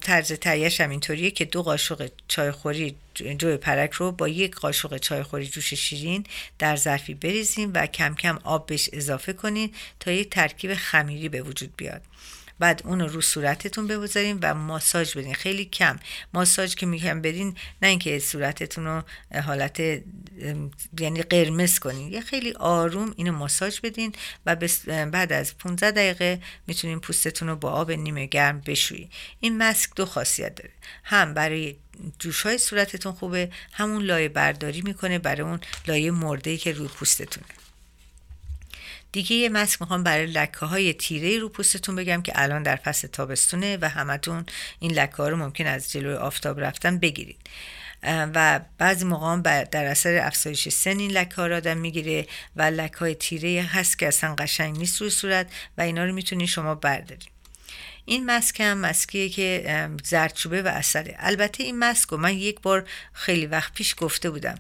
طرز 0.00 0.32
تهیهش 0.32 0.80
هم 0.80 0.90
اینطوریه 0.90 1.30
که 1.30 1.44
دو 1.44 1.62
قاشق 1.62 2.10
چایخوری 2.28 2.96
جو 3.38 3.56
پرک 3.56 3.92
رو 3.92 4.12
با 4.12 4.28
یک 4.28 4.54
قاشق 4.54 4.96
چایخوری 4.96 5.46
جوش 5.46 5.74
شیرین 5.74 6.24
در 6.58 6.76
ظرفی 6.76 7.14
بریزیم 7.14 7.70
و 7.74 7.86
کم 7.86 8.14
کم 8.14 8.38
آب 8.44 8.66
بهش 8.66 8.90
اضافه 8.92 9.32
کنین 9.32 9.72
تا 10.00 10.10
یک 10.10 10.30
ترکیب 10.30 10.74
خمیری 10.74 11.28
به 11.28 11.42
وجود 11.42 11.72
بیاد. 11.76 12.02
بعد 12.58 12.82
اون 12.84 13.00
رو 13.00 13.20
صورتتون 13.20 13.86
بگذارین 13.86 14.38
و 14.42 14.54
ماساژ 14.54 15.16
بدین. 15.16 15.34
خیلی 15.34 15.64
کم. 15.64 15.98
ماساژ 16.34 16.74
که 16.74 16.86
میگم 16.86 17.22
بدین 17.22 17.56
نه 17.82 17.88
اینکه 17.88 18.18
صورتتون 18.18 18.84
رو 18.84 19.02
حالت 19.40 19.80
یعنی 21.00 21.22
قرمز 21.22 21.78
کنین. 21.78 22.12
یه 22.12 22.20
خیلی 22.20 22.52
آروم 22.52 23.14
اینو 23.16 23.32
ماساژ 23.32 23.80
بدین 23.80 24.12
و 24.46 24.56
بعد 24.86 25.32
از 25.32 25.58
15 25.58 25.90
دقیقه 25.90 26.40
می‌تونین 26.66 27.00
پوستتون 27.00 27.48
رو 27.48 27.56
با 27.56 27.70
آب 27.70 27.90
نیمه 27.92 28.26
گرم 28.26 28.60
بشویی 28.60 29.10
این 29.40 29.58
مسک 29.58 29.90
دو 29.96 30.06
خاصیت 30.06 30.54
داره. 30.54 30.70
هم 31.04 31.34
برای 31.34 31.76
جوش 32.18 32.42
های 32.42 32.58
صورتتون 32.58 33.12
خوبه 33.12 33.50
همون 33.72 34.02
لایه 34.02 34.28
برداری 34.28 34.82
می‌کنه 34.82 35.18
برای 35.18 35.40
اون 35.40 35.60
لایه 35.88 36.10
مرده 36.10 36.56
که 36.56 36.72
روی 36.72 36.88
پوستتونه. 36.88 37.46
دیگه 39.14 39.36
یه 39.36 39.48
مسک 39.48 39.80
می‌خوام 39.80 40.02
برای 40.02 40.26
لکه 40.26 40.66
های 40.66 40.94
تیره 40.94 41.38
رو 41.38 41.48
پوستتون 41.48 41.96
بگم 41.96 42.22
که 42.22 42.32
الان 42.34 42.62
در 42.62 42.76
فصل 42.76 43.08
تابستونه 43.08 43.78
و 43.80 43.88
همتون 43.88 44.46
این 44.78 44.92
لکه 44.92 45.16
ها 45.16 45.28
رو 45.28 45.36
ممکن 45.36 45.66
از 45.66 45.92
جلوی 45.92 46.14
آفتاب 46.14 46.60
رفتن 46.60 46.98
بگیرید. 46.98 47.40
و 48.04 48.60
بعضی 48.78 49.04
موقع 49.04 49.64
در 49.64 49.84
اثر 49.84 50.18
افزایش 50.18 50.68
سن 50.68 50.98
این 50.98 51.10
لکه 51.10 51.34
ها 51.36 51.46
را 51.46 51.56
آدم 51.56 51.76
می‌گیره 51.76 52.26
و 52.56 52.62
لکه 52.62 52.98
های 52.98 53.14
تیره 53.14 53.62
هست 53.62 53.98
که 53.98 54.08
اصلا 54.08 54.34
قشنگ 54.34 54.78
نیست 54.78 55.00
روی 55.00 55.10
صورت 55.10 55.46
و 55.78 55.82
اینا 55.82 56.04
رو 56.04 56.12
می‌تونید 56.12 56.48
شما 56.48 56.74
بردارید. 56.74 57.33
این 58.04 58.26
مسک 58.26 58.60
هم 58.60 58.78
مسکیه 58.78 59.28
که 59.28 59.88
زردچوبه 60.04 60.62
و 60.62 60.68
اثره 60.68 61.16
البته 61.18 61.64
این 61.64 61.78
مسک 61.78 62.08
رو 62.08 62.16
من 62.16 62.34
یک 62.34 62.60
بار 62.60 62.88
خیلی 63.12 63.46
وقت 63.46 63.74
پیش 63.74 63.94
گفته 63.98 64.30
بودم. 64.30 64.54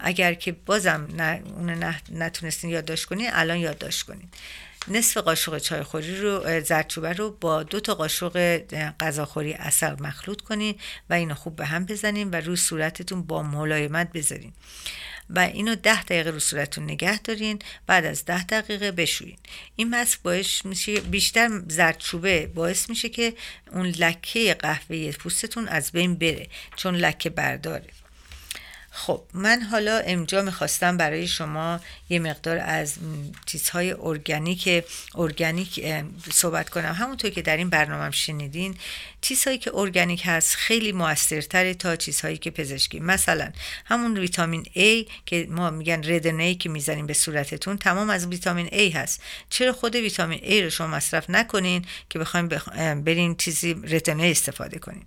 اگر 0.00 0.34
که 0.34 0.52
بازم 0.52 1.08
نه 1.16 2.00
نتونستین 2.12 2.70
یادداشت 2.70 3.04
کنین 3.04 3.28
الان 3.32 3.56
یادداشت 3.56 4.02
کنین. 4.02 4.28
نصف 4.88 5.16
قاشق 5.16 5.58
چایخوری 5.58 6.20
رو 6.20 6.60
زردچوبه 6.60 7.12
رو 7.12 7.30
با 7.30 7.62
دو 7.62 7.80
تا 7.80 7.94
قاشق 7.94 8.58
غذاخوری 9.00 9.52
اصل 9.52 9.96
مخلوط 10.00 10.40
کنین 10.40 10.74
و 11.10 11.14
اینو 11.14 11.34
خوب 11.34 11.56
به 11.56 11.66
هم 11.66 11.84
بزنین 11.84 12.30
و 12.30 12.34
روی 12.34 12.56
صورتتون 12.56 13.22
با 13.22 13.42
ملایمت 13.42 14.12
بذارین. 14.12 14.52
و 15.32 15.38
اینو 15.38 15.74
ده 15.74 16.02
دقیقه 16.02 16.30
رو 16.30 16.38
صورتتون 16.38 16.84
نگه 16.84 17.18
دارین 17.18 17.58
بعد 17.86 18.04
از 18.04 18.24
ده 18.24 18.42
دقیقه 18.44 18.92
بشویین 18.92 19.38
این 19.76 19.90
ماسک 19.90 20.22
باعث 20.22 20.64
میشه 20.64 21.00
بیشتر 21.00 21.62
زردچوبه 21.68 22.46
باعث 22.46 22.90
میشه 22.90 23.08
که 23.08 23.34
اون 23.72 23.86
لکه 23.86 24.54
قهوه 24.54 25.12
پوستتون 25.12 25.68
از 25.68 25.92
بین 25.92 26.14
بره 26.14 26.46
چون 26.76 26.94
لکه 26.94 27.30
برداره. 27.30 28.01
خب 28.94 29.22
من 29.34 29.62
حالا 29.62 29.98
امجا 29.98 30.42
می‌خواستم 30.42 30.96
برای 30.96 31.26
شما 31.26 31.80
یه 32.08 32.18
مقدار 32.18 32.58
از 32.58 32.94
چیزهای 33.46 33.92
ارگانیک 33.92 34.84
ارگانیک 35.14 35.84
صحبت 36.32 36.70
کنم. 36.70 36.92
همونطور 36.92 37.30
که 37.30 37.42
در 37.42 37.56
این 37.56 37.70
برنامه 37.70 38.10
شنیدین 38.10 38.76
چیزهایی 39.20 39.58
که 39.58 39.70
ارگانیک 39.74 40.22
هست 40.24 40.56
خیلی 40.56 40.92
موثرتره 40.92 41.74
تا 41.74 41.96
چیزهایی 41.96 42.38
که 42.38 42.50
پزشکی. 42.50 43.00
مثلا 43.00 43.52
همون 43.84 44.18
ویتامین 44.18 44.64
A 44.64 45.10
که 45.26 45.46
ما 45.50 45.70
میگن 45.70 46.02
ردنه 46.04 46.54
که 46.54 46.68
می‌زنیم 46.68 47.06
به 47.06 47.14
صورتتون 47.14 47.78
تمام 47.78 48.10
از 48.10 48.26
ویتامین 48.26 48.68
A 48.68 48.96
هست. 48.96 49.22
چرا 49.50 49.72
خود 49.72 49.96
ویتامین 49.96 50.38
A 50.38 50.62
رو 50.62 50.70
شما 50.70 50.86
مصرف 50.86 51.30
نکنین 51.30 51.84
که 52.10 52.18
بخوایم 52.18 52.48
برین 53.04 53.36
چیزی 53.36 53.74
ردنه 53.74 54.24
استفاده 54.26 54.78
کنین؟ 54.78 55.04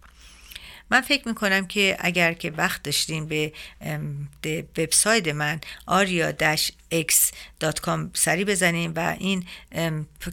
من 0.91 1.01
فکر 1.01 1.27
می‌کنم 1.27 1.67
که 1.67 1.97
اگر 1.99 2.33
که 2.33 2.51
وقت 2.51 2.83
داشتین 2.83 3.25
به 4.41 4.65
وبسایت 4.77 5.27
من 5.27 5.59
aria 5.89 6.33
x.com 7.01 7.99
سری 8.13 8.45
بزنین 8.45 8.91
و 8.91 9.15
این 9.19 9.45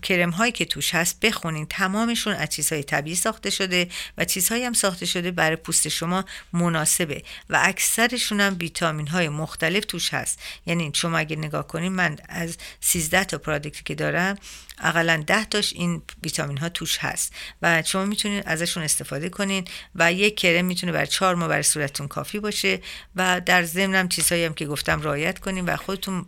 کرم 0.02 0.30
هایی 0.30 0.52
که 0.52 0.64
توش 0.64 0.94
هست 0.94 1.20
بخونین. 1.20 1.66
تمامشون 1.66 2.34
از 2.34 2.48
چیزهای 2.48 2.82
طبیعی 2.82 3.16
ساخته 3.16 3.50
شده 3.50 3.88
و 4.18 4.24
چیزهایی 4.24 4.64
هم 4.64 4.72
ساخته 4.72 5.06
شده 5.06 5.30
برای 5.30 5.56
پوست 5.56 5.88
شما 5.88 6.24
مناسبه 6.52 7.22
و 7.50 7.60
اکثرشون 7.62 8.40
هم 8.40 8.56
ویتامین 8.60 9.06
های 9.06 9.28
مختلف 9.28 9.84
توش 9.84 10.14
هست. 10.14 10.38
یعنی 10.66 10.90
شما 10.94 11.18
اگه 11.18 11.36
نگاه 11.36 11.66
کنین 11.66 11.92
من 11.92 12.16
از 12.28 12.56
13 12.80 13.24
تا 13.24 13.38
پرادکتی 13.38 13.82
که 13.84 13.94
دارم 13.94 14.36
اقلا 14.78 15.24
10 15.26 15.44
تاش 15.44 15.72
این 15.72 16.02
ویتامین 16.22 16.58
ها 16.58 16.68
توش 16.68 16.98
هست 16.98 17.32
و 17.62 17.82
شما 17.82 18.04
می‌تونید 18.04 18.44
ازشون 18.46 18.82
استفاده 18.82 19.28
کنین 19.28 19.64
و 19.94 20.12
یک 20.12 20.36
کرم 20.36 20.64
می‌تونه 20.64 20.92
برای 20.92 21.06
چهار 21.06 21.34
ماه 21.34 21.48
برای 21.48 21.62
صورتتون 21.62 22.08
کافی 22.08 22.38
باشه 22.38 22.80
و 23.16 23.40
در 23.46 23.62
ضمن 23.62 24.08
چیزهایی 24.08 24.44
هم 24.44 24.54
که 24.54 24.66
گفتم 24.66 25.02
رعایت 25.02 25.38
کنین 25.38 25.64
و 25.64 25.76
خودتون 25.76 26.26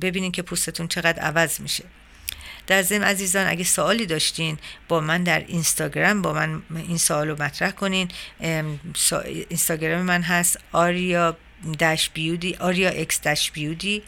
ببینین 0.00 0.32
که 0.32 0.42
پوستتون 0.42 0.88
چقدر 0.88 1.22
عوض 1.22 1.60
میشه. 1.60 1.84
در 2.66 2.82
ضمن 2.82 3.02
عزیزان 3.02 3.46
اگه 3.46 3.64
سوالی 3.64 4.06
داشتین 4.06 4.58
با 4.88 5.00
من 5.00 5.22
در 5.22 5.44
اینستاگرام 5.46 6.22
با 6.22 6.32
من 6.32 6.62
این 6.74 6.98
سوال 6.98 7.28
رو 7.28 7.42
مطرح 7.42 7.70
کنین. 7.70 8.08
اینستاگرام 9.24 10.02
من 10.02 10.22
هست 10.22 10.58
آریا 10.72 11.36
داش 11.78 12.10
بیودی 12.10 12.54
آریا 12.54 12.90
اکس 12.90 13.20
داش 13.20 13.50
بیودی 13.50 14.02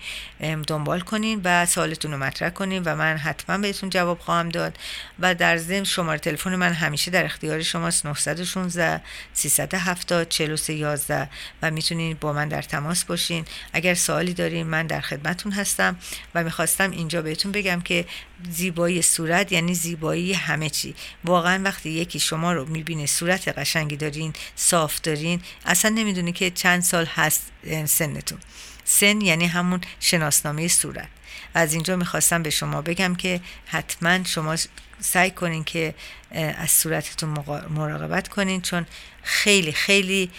دنبال 0.67 1.01
کنین 1.01 1.41
و 1.45 1.67
سوالتون 1.67 2.13
رو 2.13 2.19
مطرح 2.19 2.51
کنین 2.51 2.83
و 2.83 2.97
من 2.97 3.17
حتما 3.17 3.59
بهتون 3.59 3.91
جواب 3.91 4.19
خواهم 4.19 4.49
داد. 4.49 4.79
و 5.19 5.35
در 5.35 5.57
ضمن 5.57 5.85
شماره 5.85 6.19
تلفن 6.19 6.57
من 6.57 6.73
همیشه 6.73 7.11
در 7.11 7.25
اختیار 7.25 7.63
شماست 7.63 8.07
916 8.07 9.01
370 9.33 10.29
4311 10.29 11.29
و 11.63 11.71
می‌تونین 11.71 12.17
با 12.21 12.33
من 12.33 12.49
در 12.49 12.63
تماس 12.63 13.05
باشین. 13.05 13.45
اگر 13.73 13.95
سوالی 13.95 14.35
دارین 14.35 14.67
من 14.67 14.87
در 14.87 15.01
خدمتون 15.01 15.53
هستم 15.53 15.97
و 16.35 16.45
می‌خواستم 16.45 16.91
اینجا 16.91 17.23
بهتون 17.23 17.53
بگم 17.53 17.81
که 17.81 18.07
زیبایی 18.51 19.03
صورت 19.03 19.53
یعنی 19.53 19.75
زیبایی 19.75 20.33
همه 20.33 20.71
چی. 20.71 20.95
واقعا 21.25 21.63
وقتی 21.65 21.91
یکی 21.91 22.21
شما 22.21 22.53
رو 22.53 22.65
می‌بینه 22.65 23.07
صورت 23.07 23.49
قشنگی 23.49 23.97
دارین 23.97 24.33
صاف 24.57 25.01
دارین 25.01 25.41
اصلا 25.65 25.91
نمی‌دونی 25.91 26.33
که 26.33 26.51
چند 26.51 26.83
سال 26.83 27.05
هست 27.05 27.53
سنتون. 27.87 28.39
سن 28.85 29.21
یعنی 29.21 29.47
همون 29.47 29.81
شناسنامه 30.01 30.69
صورت. 30.69 31.09
و 31.55 31.59
از 31.59 31.75
اینجا 31.75 31.97
می‌خواستم 31.97 32.43
به 32.43 32.51
شما 32.51 32.83
بگم 32.83 33.15
که 33.15 33.41
حتما 33.67 34.25
شما 34.25 34.57
سعی 35.03 35.31
کنین 35.31 35.65
که 35.65 35.95
از 36.33 36.71
صورتتون 36.71 37.45
مراقبت 37.71 38.29
کنین 38.29 38.63
چون 38.63 38.87
خیلی 39.23 39.73
خیلی 39.73 40.31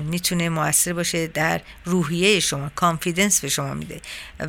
می‌تونه 0.00 0.48
موثر 0.48 0.92
باشه 0.92 1.26
در 1.26 1.60
روحیه 1.84 2.40
شما 2.40 2.70
کانفیدنس 2.74 3.40
به 3.40 3.48
شما 3.48 3.74
میده. 3.74 4.00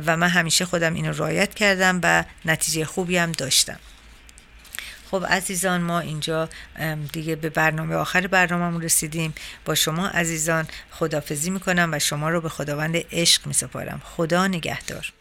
و 0.06 0.16
من 0.16 0.28
همیشه 0.28 0.64
خودم 0.64 0.94
اینو 0.94 1.12
رایت 1.12 1.54
کردم 1.54 2.00
و 2.02 2.24
نتیجه 2.44 2.84
خوبی 2.84 3.16
هم 3.16 3.32
داشتم. 3.32 3.78
خب 5.10 5.26
عزیزان 5.28 5.80
ما 5.80 6.00
اینجا 6.00 6.48
دیگه 7.12 7.36
به 7.36 7.50
برنامه 7.50 7.94
آخر 7.94 8.26
برنامه 8.26 8.84
رسیدیم. 8.84 9.34
با 9.64 9.74
شما 9.74 10.06
عزیزان 10.06 10.68
خدافزی 10.90 11.50
می‌کنم 11.50 11.90
و 11.92 11.98
شما 11.98 12.28
رو 12.28 12.40
به 12.40 12.48
خداوند 12.48 12.96
عشق 13.12 13.46
میسپارم. 13.46 14.02
خدا 14.04 14.46
نگهدار. 14.46 15.12